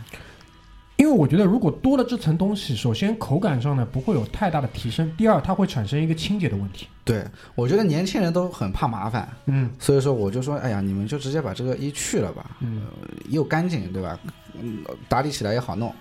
[1.02, 6.86] 因为我觉得如果多了这层东西，首先口感上呢不会有太大的提升，第二它会产生一个清洁的问题。
[7.04, 7.26] 对，
[7.56, 12.84] 我觉得年轻人都很怕麻烦，嗯所以说我就说，哎呀，你们就直接把这个一去了吧，嗯。
[13.30, 14.20] 又干净，对吧？
[14.62, 15.92] 嗯，打理起来也好弄。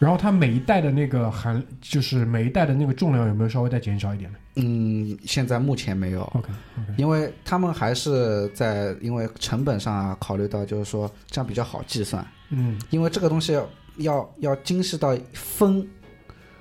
[0.00, 13.56] 然后它每一代的那个含，就是每一代的那个重量有没有稍微再减少一点呢嗯，现在目前没有，？OK OK，因为他们还是在因为成本上啊，考虑到就是说这样比较好计算，嗯因为这个东西
[13.98, 15.86] 要要要精细到分，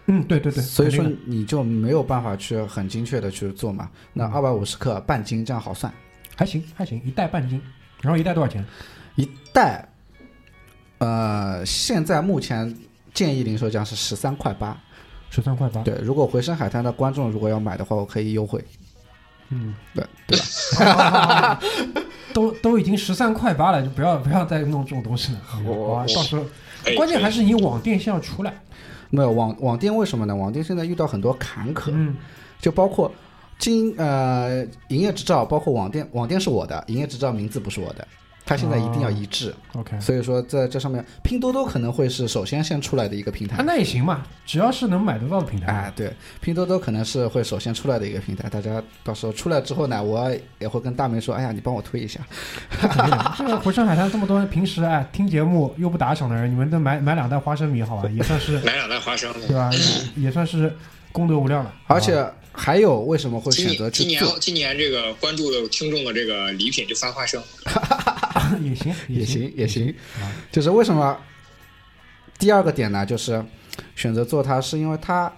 [0.07, 3.89] 嗯，对对对，所以说你就没有办法去很精确的去做嘛。
[4.13, 5.91] 那嗯二百五十克半斤这样好算，
[6.35, 7.61] 还行还行，一袋半斤，
[8.01, 8.65] 然后一袋多少钱？
[9.15, 9.87] 一袋，
[10.99, 12.75] 呃，现在目前
[13.13, 14.77] 建议零售价是十三块八。
[15.29, 15.81] 十三块八。
[15.83, 18.63] 对，如果回声海滩的观众如果要买的话，我可以优惠。
[19.49, 20.37] 嗯，对对
[20.85, 21.59] 吧？
[22.33, 25.39] 都都已经十三块八了，就不要不要再弄这种东西了。
[25.65, 26.45] 我，到时候
[26.87, 28.53] 哎关键还是你网店先要出来。
[29.09, 30.35] 没有网网店为什么呢？
[30.35, 32.15] 网店现在遇到很多坎坷，嗯
[32.59, 33.09] 就包括
[33.57, 38.07] 经呃营业执照，包括网店，网店是我的，营业执照名字不是我的，
[38.47, 39.53] 它现在一定要一致。
[39.73, 43.63] ，OK，所以说在这上面，拼多多可能会是首先先出来的一个平啊，台。
[43.63, 45.67] 那也行嘛，只要是能买得到的平台。
[45.67, 48.49] 哎，对，拼多多可能是会首先出来的一个平台。
[48.49, 52.21] 大家到时候出来之后呢，我也会跟大梅说，哎呀，你帮我推一下。
[52.81, 53.35] 这肯定的。
[53.37, 59.27] 这个回声海滩这么多人平时哎听节目又不打赏的人，你们都买买两袋花生米，好吧，也算是买两袋花生。
[59.45, 59.69] 对吧？
[60.15, 60.73] 也也算是
[61.17, 61.73] 功德无量了。
[61.87, 64.23] 而且还有为什么会选择年今年？
[64.39, 71.17] 今年这个关注的听众的这个礼品就发花生，啊 也行也行行也行啊，就是为什么？
[72.39, 73.43] 第二个点呢，就是
[73.95, 75.31] 选择做它，是因为它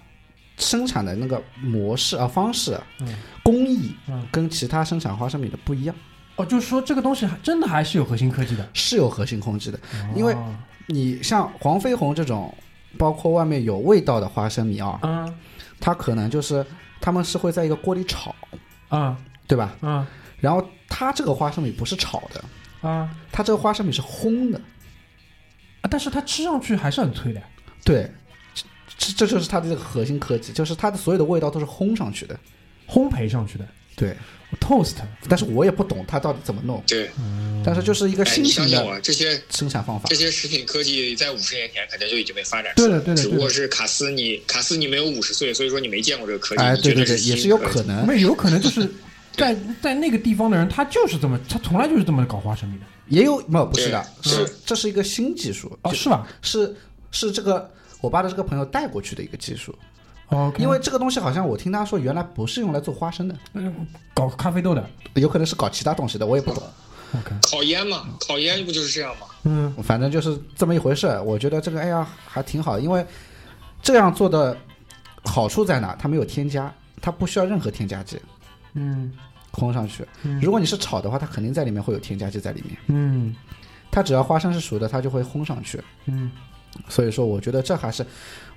[0.58, 3.08] 生产的那个模式啊方式、嗯
[3.42, 5.96] 工艺嗯跟其他生产花生米的不一样，
[6.36, 9.80] 哦，就是说这个东西还真的还是有核心科技的，是有核心控制的。
[10.16, 10.56] 因为哦
[10.88, 12.54] 你像黄飞鸿这种，
[12.98, 15.34] 包括外面有味道的花生米啊，啊
[15.80, 16.66] 它可能就是
[17.00, 18.36] 他们是会在一个锅里炒，
[18.90, 19.18] 啊
[19.48, 19.76] 对吧？
[19.82, 20.08] 啊
[20.40, 24.58] 然后它这个花生米不是炒的，啊它这个花生米是烘的，
[25.82, 25.88] 啊！
[25.90, 27.42] 但是它吃上去还是很脆的。
[27.84, 28.10] 对，
[28.54, 28.64] 这
[28.98, 32.40] 这这就是它的这个核心科技，就是它的所有的味道都是烘上去的。
[32.88, 33.68] 烘焙上去的
[34.00, 34.16] 对
[34.60, 34.96] ，toast，
[35.28, 37.12] 但是我也不懂它到底怎么弄，对，
[37.64, 40.08] 但是就是一个哎，新型的这些生产方法。
[40.10, 40.16] 这。
[40.16, 43.22] 些食品科技在五十年前肯定就已经被发展出对来对的对的。
[43.22, 48.90] 只不过是卡斯你卡斯你没有五十岁，所以说你没见过这个科技，哎，对对对，也是有可能，没有可能就是
[49.36, 52.86] 在在那个地方的人，他就是这么，他从来就是这么搞花生米的。
[53.08, 56.28] 也有没有不是的，是这是一个新技术，哦，是吧？
[56.42, 56.76] 是
[57.12, 57.72] 是这个
[58.02, 59.74] 我爸的这个朋友带过去的一个技术，
[60.58, 64.88] 因为这个东西好像我听他说原来不是用来做花生的，嗯搞咖啡豆的。
[65.16, 66.64] 有可能是搞其他东西的，我也不懂，
[67.50, 69.28] 烤烟嘛，烤烟不就是这样吗？
[69.44, 71.08] 嗯反正就是这么一回事。
[71.26, 73.06] 我觉得这个哎呀还挺好，因为
[73.82, 74.56] 这样做的
[75.24, 75.96] 好处在哪？
[75.98, 76.72] 它没有添加，
[77.02, 78.22] 它不需要任何添加剂
[78.74, 79.12] 嗯
[79.52, 80.06] 烘上去。
[80.24, 82.78] 嗯如果你是炒的话，它肯定在里面会有添加剂在里面。
[82.88, 83.36] 嗯
[83.90, 85.82] 它只要花生是熟的，它就会烘上去。
[86.06, 86.30] 嗯
[86.88, 88.06] 所以说，我觉得这还是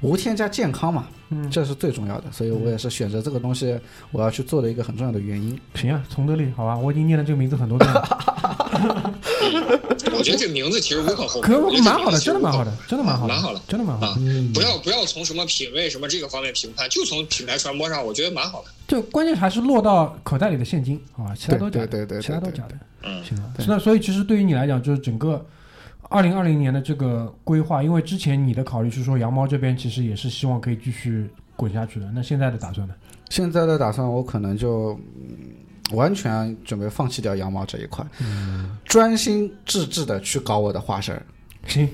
[0.02, 2.24] 无添加健康嘛，嗯，这是最重要的。
[2.30, 3.78] 所以我也是选择这个东西，
[4.10, 5.58] 我要去做的一个很重要的原因。
[5.74, 8.02] 行啊，从德利，好吧，我已经念了这个名字很多遍了，
[10.18, 14.16] 我觉得这名字其实无可厚非，可我觉得这蛮好的，真的蛮好的，真的蛮好的，蛮好的真的蛮好的啊。
[14.18, 18.70] 嗯不要不要从什么品味什么这个方面评判，就从品牌传播上，我觉得蛮好的。
[18.88, 22.76] 就关键还是落到口袋里的现金，好吧，其他都假的，对对对对其他都对假的。
[23.04, 25.44] 嗯，行了，那所以其实对于你来讲，就是整个
[26.12, 32.94] 二零二零年的这个规划，因为之前你的考虑是说羊毛这边其实也是希望可以继续滚下去的，那现在的打算呢？
[33.30, 35.38] 现在的打算，我可能就、嗯
[35.92, 38.02] 完全准备放弃掉羊毛这一块，
[38.82, 41.22] 专心致志的去搞我的花生儿，
[41.66, 41.86] 行，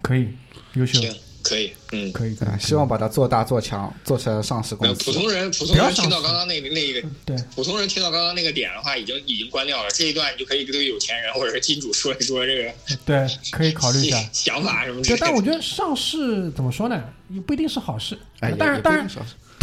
[0.00, 0.30] 可以，
[0.72, 2.12] 优秀，行，可以，嗯。
[2.12, 2.48] 可以，可以？
[2.60, 5.04] 希望把它做大做强，做成上市公司。
[5.04, 9.90] 普通人，普通人听到刚刚那个那个，对，普通人听到刚刚那个点的话，已经已经关掉了。
[9.90, 12.72] 这一段你就可以跟这个有钱人或者是金主说一说这个
[13.04, 14.18] 对，可以考虑一下。
[14.32, 15.26] 想法什么之对，类的。
[15.26, 18.18] 但我觉得上市怎么说呢，也不一定是好事。
[18.40, 19.08] 哎，也当然，当然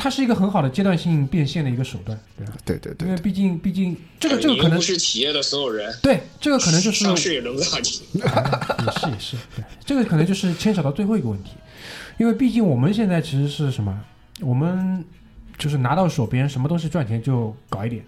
[0.01, 2.53] 它是一个很好的阶段性变现的一个手段，对吧？
[2.63, 7.89] 对对对因为毕竟，毕竟这个这个可能不是企业的所有人，对，这个可能就是上市也轮不到你。
[8.85, 11.49] 也是也是，对，这个可能就是牵扯到最后一个问题，
[12.19, 13.99] 因为毕竟我们现在其实是什么？
[14.41, 15.03] 我们
[15.57, 18.03] 就是拿到手边什么东西赚钱就搞一点，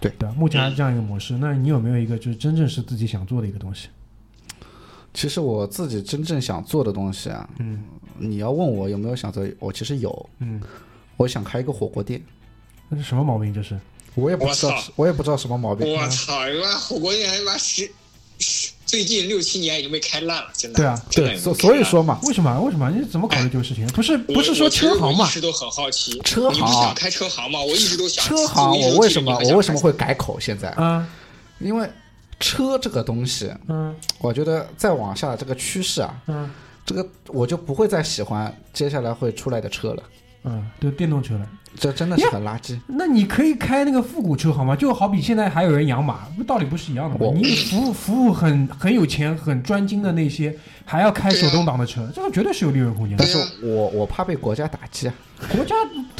[0.00, 0.34] 对对吧？
[0.38, 1.34] 目前还是这样一个模式。
[1.34, 3.88] 那你有没有一个就是真正是自己想做的一个东西？
[5.12, 7.84] 其实我自己真正想做的东西啊，嗯
[8.18, 10.60] 你要问我有没有想做，我其实有，嗯，
[11.16, 12.20] 我想开一个火锅店，
[12.88, 13.52] 那是什么毛病？
[13.52, 13.78] 就是
[14.14, 15.92] 我也不知道我也不知道什么毛病。
[15.92, 16.48] 我操！
[16.48, 17.90] 你妈火锅店还妈十十
[18.94, 22.60] 最近六七年已经被开烂了，现在对啊对，所所以说嘛，为什么？
[22.60, 22.88] 为什么？
[22.92, 23.84] 你怎么考虑这个事情？
[23.88, 25.30] 不是不是说车行嘛一？
[25.32, 27.60] 直都很好奇，车行你想开车行吗？
[27.60, 28.24] 我一直都想。
[28.24, 30.38] 车行我为什么我为什么会改口？
[30.38, 31.04] 现在，嗯
[31.58, 31.90] 因为
[32.38, 36.48] 车这个东西，嗯我觉得再往下这个趋势啊，嗯
[36.86, 40.02] 这个我就不会再喜欢接下来会出来的车了，
[40.44, 41.48] 嗯，都电动车了。
[41.76, 42.78] 这真的是很垃圾。
[42.86, 44.76] 那你可以开那个复古车好吗？
[44.76, 47.32] 就好比现在还有人养马，不道理不是一样的吗？
[47.36, 50.54] 你服务服务很很有钱、很专精的那些，
[50.84, 53.28] 还要开手动挡的车，这个绝对是有利润空间的但。
[53.28, 55.14] 是我我怕被国家打击啊，
[55.50, 55.74] 国家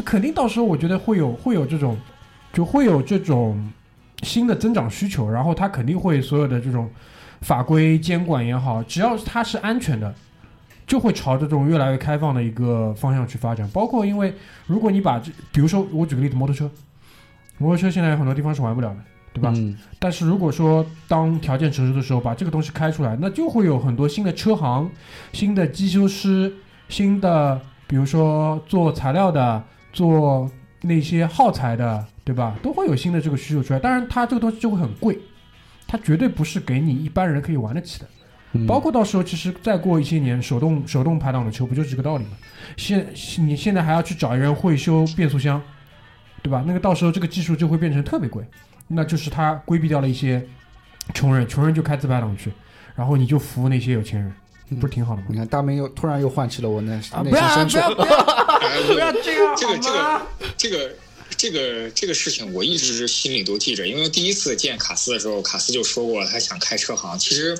[0.05, 1.96] 肯定到时候我觉得会有会有这种，
[2.52, 3.70] 就会有这种
[4.22, 6.90] 新的增长需求，然后它肯定会所有的这种
[7.40, 10.12] 法规监管也好，只要它是安全的，
[10.87, 13.68] 就会朝着这种越来越开放的一个方向去发展。
[13.72, 14.35] 包括因为
[14.66, 16.70] 如果你把这，比如说我举个例子，摩托车，
[17.59, 18.97] 摩托车现在有很多地方是玩不了的，
[19.32, 19.53] 对吧？
[19.57, 24.91] 嗯，但是如果说当条件成熟的时候，把这个东西开出来，那就会有很多新的车行、
[25.32, 26.53] 新的机修师、
[26.89, 29.62] 新的，比如说做材料的、
[29.93, 30.51] 做
[30.82, 32.57] 那些耗材的，对吧？
[32.62, 33.78] 都会有新的这个需求出来。
[33.78, 35.18] 当然，它这个东西就会很贵，
[35.87, 38.07] 它绝对不是给你一般人可以玩得起的。
[38.55, 42.30] 嗯包括到时候，其实再过一些年，手动手动排档的车不就是这个道理吗？
[42.76, 43.07] 现
[43.38, 45.61] 你现在还要去找一人会修变速箱，
[46.42, 46.62] 对吧？
[46.66, 48.44] 那个到时候这个技术就会变成特别贵，
[48.88, 50.44] 那就是他规避掉了一些
[51.12, 52.52] 穷人，穷人就开自排档去，
[52.94, 54.32] 然后你就服务那些有钱人，
[54.80, 55.26] 不是挺好的吗？
[55.30, 58.02] 你看大明又突然又唤起了我那啊，内不要心深处不。
[58.07, 58.16] 要不要
[58.64, 60.22] 哎不要这样这个 这个？
[60.57, 60.94] 这个
[61.36, 67.18] 这个这个事情，我一直心里都记着，因为第一次见卡斯的时候，卡斯就说过他想开车行。
[67.18, 67.59] 其实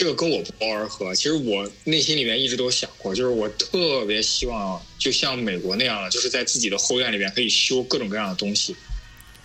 [0.00, 1.14] 这个跟我不谋而合。
[1.14, 8.74] 其实我内心里面一直都想过，就是我特别希望就像美国那样的，就是在自己的后院里面可以修各种各样的东西。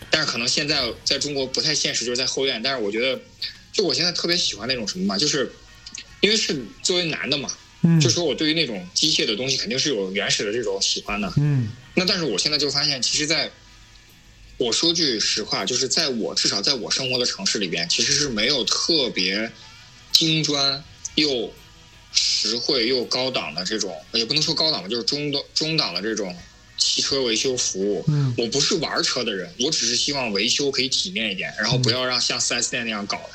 [0.10, 2.64] 但是可能现在在中国不太现实，就是在后院。
[2.64, 3.20] 但是我觉得，
[3.74, 5.52] 就我现在特别喜欢那种什么嘛，就是
[6.22, 7.52] 因为是作为男的嘛，
[7.82, 11.34] 嗯就说我对于那种机械的东西肯定是有原始的这种喜欢的。
[11.36, 13.52] 嗯那但是我现在就发现，其实在
[14.56, 19.52] 我说句实话，就是在我至少在我生活的城市里边，其实是没有特别
[20.16, 20.82] 精专
[21.16, 21.54] 又
[22.14, 26.34] 实惠又高档的这种，也不能说高档吧，就是中档中档的这种
[26.78, 28.04] 汽车维修服务。
[28.08, 33.30] 嗯我不是玩车的人，我只是希望维修可以体面一点，然后不要让像 4S 店那样搞的。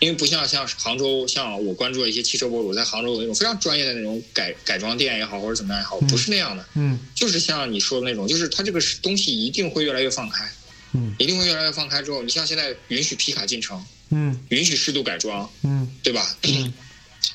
[0.00, 6.64] 因为不像像杭州，像我关注的一些汽车博主，在杭州有那种非常专业的那种改改装店也好，或者怎么样也好，嗯不是那样的。
[6.74, 10.48] 嗯就是像你说的那种，就是它这个东西一定会越来越放开，
[10.92, 11.14] 嗯。
[11.18, 14.38] 一定会越来越放开之后，你像现在允许皮卡进城，嗯。
[14.48, 15.90] 允许适度改装，嗯。
[16.02, 16.36] 对吧？
[16.42, 16.72] 嗯。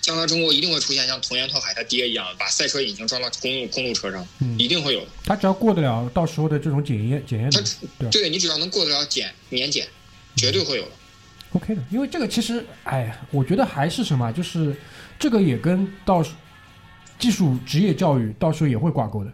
[0.02, 4.58] 将来中国一定会出现像童颜拓海他爹一样，把赛车引擎装到公路公路车上，嗯。
[4.58, 5.02] 一定会有。
[5.02, 5.08] 的。
[5.26, 7.62] 他只要过得了到时候的这种检验检验他，
[8.00, 8.10] 对。
[8.10, 9.88] 对你只要能过得了检年检，
[10.36, 10.84] 绝对会有。
[10.84, 10.92] 的。
[11.52, 14.76] OK 的，因为这个其实，哎，我觉得还是什么，就是
[15.20, 16.26] 这个也跟到
[17.20, 19.32] 技术职业教育到时候也会挂钩的，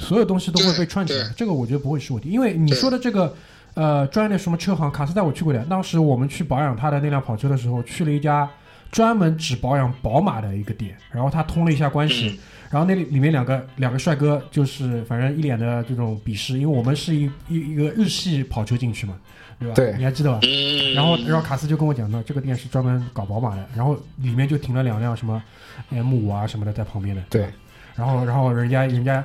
[0.00, 2.28] 所有东西都会被串起来，这个我觉得不会是问题。
[2.30, 3.32] 因为你说的这个，
[3.74, 8.48] 呃，专业的什么车行，卡斯带我去过的，当时我们去保养他的那辆跑车的时候，去了一家
[8.90, 12.38] 专门只保养宝马的一个店，然后他通了一下关系，嗯
[12.70, 19.16] 然后那里里面两个两个帅哥就是反正一脸的这种鄙视，因为我们是一一一个日系跑车进去嘛，
[19.58, 19.74] 对吧？
[19.74, 20.38] 对你还记得吧？
[20.44, 25.42] 嗯，然后，然后卡斯就跟我讲呢，这个店是专门搞宝马的，然后里面就停了两辆什么
[25.88, 27.20] M 五啊什么的在旁边的。
[27.28, 27.48] 对，
[27.96, 29.24] 然后，然后人家人家，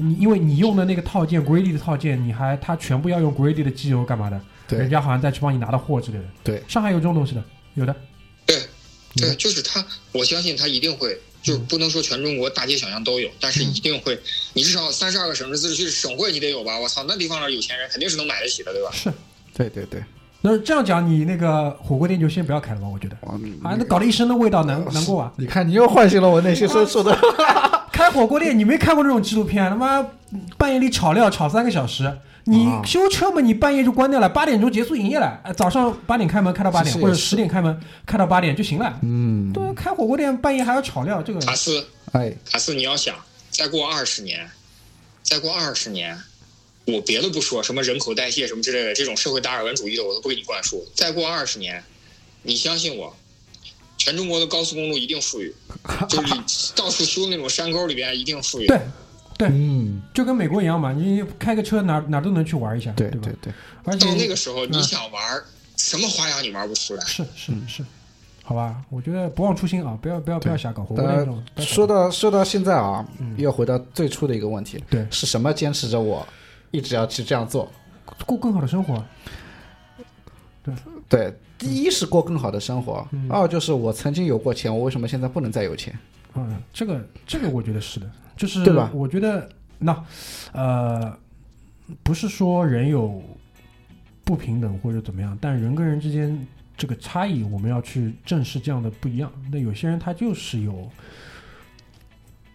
[0.00, 4.40] 你因为你用的那个套件 Grady 的套件，你还他全部要用 Grady 的机油干嘛的？
[4.68, 6.24] 对人家好像再去帮你拿到货之类的。
[6.44, 7.42] 对，上海有这种东西的，
[7.74, 7.94] 有的。
[8.46, 8.56] 对
[9.16, 14.16] 对，就是他，我相信他一定会，就是不能说全中国大街小巷都有，但是一定会，
[14.52, 16.78] 你至少三十二个省市自治区省会你得有吧？
[16.78, 18.90] 我操，那地方的有钱人肯定是能买得起的，对吧？
[18.92, 19.12] 是。
[19.56, 20.00] 对对对，
[20.42, 22.86] 那这样讲，你那个火锅店就先不要开了吧？
[22.86, 23.32] 我觉得，我
[23.66, 25.32] 啊，那搞了一身的味道，难难过啊！
[25.36, 27.12] 你看你又唤醒了我内心深处的。
[27.98, 29.68] 开火锅店，你没看过这种纪录片？
[29.68, 30.08] 他妈
[30.56, 37.76] 半夜里炒料炒三个小时，你啊修车嘛，你半夜就关掉了，八点钟结束营业了，呃早上八点开门开到八点，或者十点开门
[38.06, 38.96] 开到八点就行了。
[39.02, 43.16] 嗯，对，开火锅店半夜还要炒料，这个卡斯，哎，卡斯，你要想，
[43.50, 44.48] 再过二十年，
[45.24, 46.16] 再过二十年，
[46.86, 50.86] 我别的不说，什么人口代谢什么之类的，这种社会达尔文主义的我都不给你灌输。
[50.94, 51.82] 再过二十年，
[52.44, 53.16] 你相信我，
[54.08, 55.54] 全中国的高速公路一定富裕，
[56.08, 56.40] 就是你
[56.74, 58.66] 到处修那种山沟里边一定富裕。
[58.66, 58.80] 对
[59.36, 63.32] 对，嗯，就跟美国一样嘛，你开个车哪哪都能去玩一下，吧对对？
[63.42, 63.52] 对，
[63.84, 65.22] 而且到那个时候，嗯你想玩
[65.76, 67.04] 什么花样，你玩不出来。
[67.04, 67.84] 是是是，
[68.42, 70.86] 好吧，我觉得不忘初心啊，不要不要不要瞎搞
[71.58, 73.06] 说到说到现在啊，
[73.36, 76.26] 又回到最初的一个问题，对是什么坚持着我
[76.70, 77.70] 一直要去这样做？
[78.24, 79.06] 过更好的生活啊，
[80.64, 80.74] 对，
[81.08, 85.98] 对，第一是过更好的生活，嗯二就是我曾经有过钱，我为什么现在不能再有钱？
[86.34, 90.04] 嗯，这个这个我觉得是的，就是对吧我觉得那
[90.52, 91.18] 呃，
[92.02, 93.20] 不是说人有
[94.24, 96.46] 不平等或者怎么样，但人跟人之间
[96.76, 99.32] 这个差异，我们要去正视这样的不一样。
[99.50, 100.88] 那有些人他就是有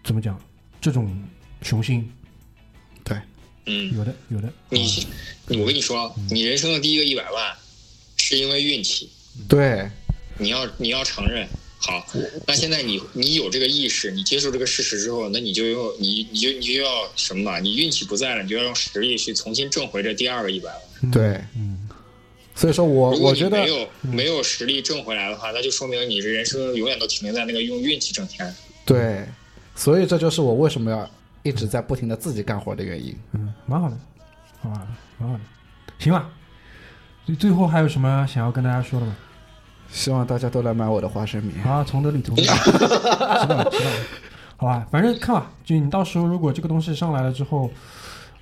[0.04, 0.39] 怎么讲
[0.80, 1.14] 这种
[1.62, 2.10] 雄心，
[3.04, 3.18] 对
[3.66, 4.47] 嗯，有的有的。
[4.70, 7.54] 你啊我跟你说，你人生的第一个一百万
[8.26, 9.10] 是因为运气，
[9.50, 9.90] 对，
[10.38, 11.46] 你要你要承认。
[11.78, 12.08] 好，
[12.48, 17.60] 那现在你你有这个意识，你接受这个事实之后，那你就用你你就你就要什么嘛？
[17.60, 20.82] 你运气不在了，你就要用实力去重新挣回这第二个一百万。
[21.02, 21.90] 嗯对嗯
[22.56, 28.56] 所以说我我觉得没有没有实力挣回来的话，那就说明你这人生永远都停留在那个用运气挣钱。
[28.86, 29.26] 对，
[29.76, 31.12] 所以这就是我为什么要
[31.42, 33.14] 一直在不停的自己干活的原因。
[33.34, 33.98] 嗯，蛮好的，
[34.62, 35.42] 好吧，蛮好的。
[36.00, 36.32] 行吧，
[37.26, 39.16] 最最后还有什么想要跟大家说的吗？
[39.90, 41.54] 希望大家都来买我的花生米。
[41.62, 43.72] 啊，从德里，从德里，知道了，知道了，
[44.58, 47.70] 好吧，反正看吧，就你到时候如果这个东西上来了之后，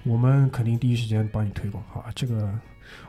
[0.04, 2.10] 我们肯定第一时间帮你推广，好吧？
[2.16, 2.50] 这个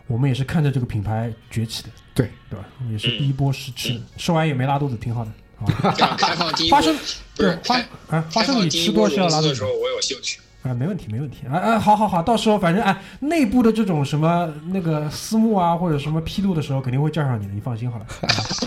[0.07, 2.67] 我们也是看着这个品牌崛起的，对对吧？
[2.91, 6.53] 也是第一波试吃，吃完也没拉肚子，挺好的，好吧？
[6.57, 7.77] 第一波花生不是对花
[8.09, 10.41] 开啊，花生米第一波吃多是要拉肚子的时候，我有兴趣。
[10.63, 18.07] 啊，没问题，没问题啊啊，好好好，到时候反正哎，内部的这种什么那个私募啊，或者什么披露的时候，肯定会叫上你的，你放心好了，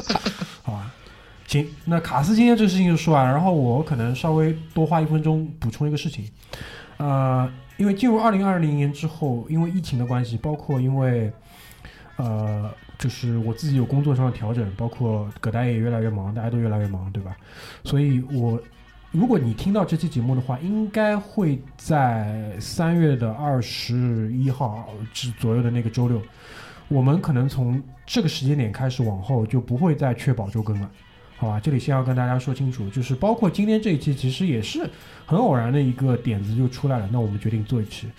[0.62, 0.92] 好吧？
[1.48, 6.30] 行，那卡斯今天这个事情就说完，然后我可能稍微多花一分钟补充一个事情，
[6.98, 11.32] 呃，因为进入二零二零年之后，因为疫情的关系，包括因为
[12.18, 17.38] 呃，就是我自己有工作上的调整，包括葛大爷也越来越忙，大家都越来越忙，对吧？
[17.84, 18.60] 所以我
[19.16, 26.22] 如果你听到这期节目的话，应该会在三月的二十一号至左右的那个周六，
[26.90, 30.92] 我们可能从这个时间点开始往后就不会再确保周更了，
[31.38, 31.58] 好吧？
[31.62, 34.86] 这里先要跟大家说清楚，就是包括今天这一期，其实也是
[35.26, 38.10] 很偶然的一个点子就出来了，那我们决定做一期。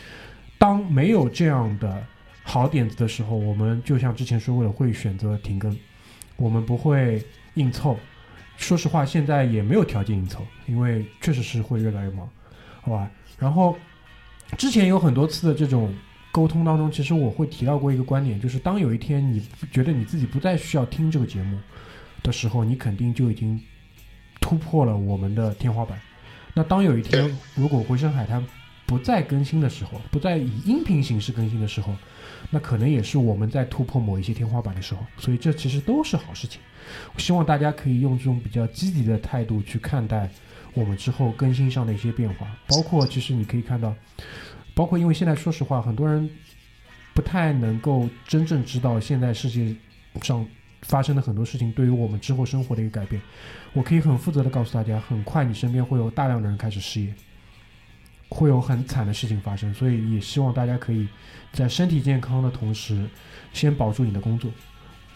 [0.56, 2.02] 当没有这样的
[2.42, 5.76] 好点子的时候，我们就像之前说过的，会选择停更，
[6.36, 7.22] 我们不会
[7.54, 7.98] 硬凑。
[8.56, 12.28] 说实话，现在也没有条件应酬，因为确实是会越来越忙，
[12.80, 13.10] 好吧？
[13.38, 13.76] 然后
[14.56, 15.94] 之前有很多次的这种
[16.32, 21.58] 沟通当中，其实我会提到过一个观点，就是当有一天你觉得你自己不再需要听这个节目
[22.22, 23.60] 的时候，你肯定就已经
[24.40, 25.98] 突破了我们的天花板。
[26.54, 28.44] 那当有一天如果回声海滩
[28.86, 31.94] 不再更新的时候，不再以音频形式更新的时候，
[32.50, 35.04] 那可能也是我们在突破某一些天花板的时候。
[35.18, 36.60] 所以这其实都是好事情。
[37.14, 40.30] 我希望大家可以用这种比较积极的态度去看待
[40.72, 43.94] 我们之后更新上的一些变化，包括其实你可以看到，
[44.74, 46.30] 包括因为现在说实话，很多人
[47.12, 49.74] 不太能够真正知道现在世界
[50.22, 50.46] 上
[50.82, 53.20] 发生的很多事情对于我们之后生活的一个改变。
[53.72, 57.12] 我可以很负责的告诉大家，很快你身边会有大量的人开始失业，
[58.28, 61.08] 会有很惨的事情发生，所以也希望大家可以
[61.52, 63.08] 在身体健康的同时，
[63.52, 64.50] 先保住你的工作，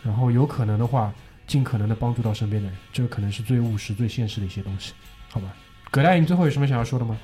[0.03, 1.13] 然后有可能的话。
[1.47, 4.93] 尽可能的帮助到身边的人，这个可能是最务实、最现实的一些东西，
[5.29, 5.53] 好吧？
[5.91, 7.19] 葛大爷，你最后有什么想要说的吗？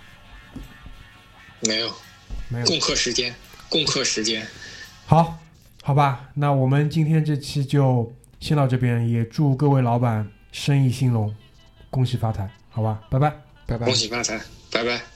[1.60, 1.88] 没有，
[2.48, 2.66] 没有。
[2.66, 3.32] 共克时间，
[3.68, 4.44] 共克时间。
[5.06, 5.38] 好，
[5.80, 11.32] 好吧，那我们今天这期就先到这边，也祝各位老板生意兴隆，
[11.88, 13.00] 恭喜发财，好吧？
[13.08, 13.30] 拜拜。
[13.64, 13.94] 拜拜恭。
[13.94, 14.40] 喜发财，
[14.72, 15.15] 拜拜。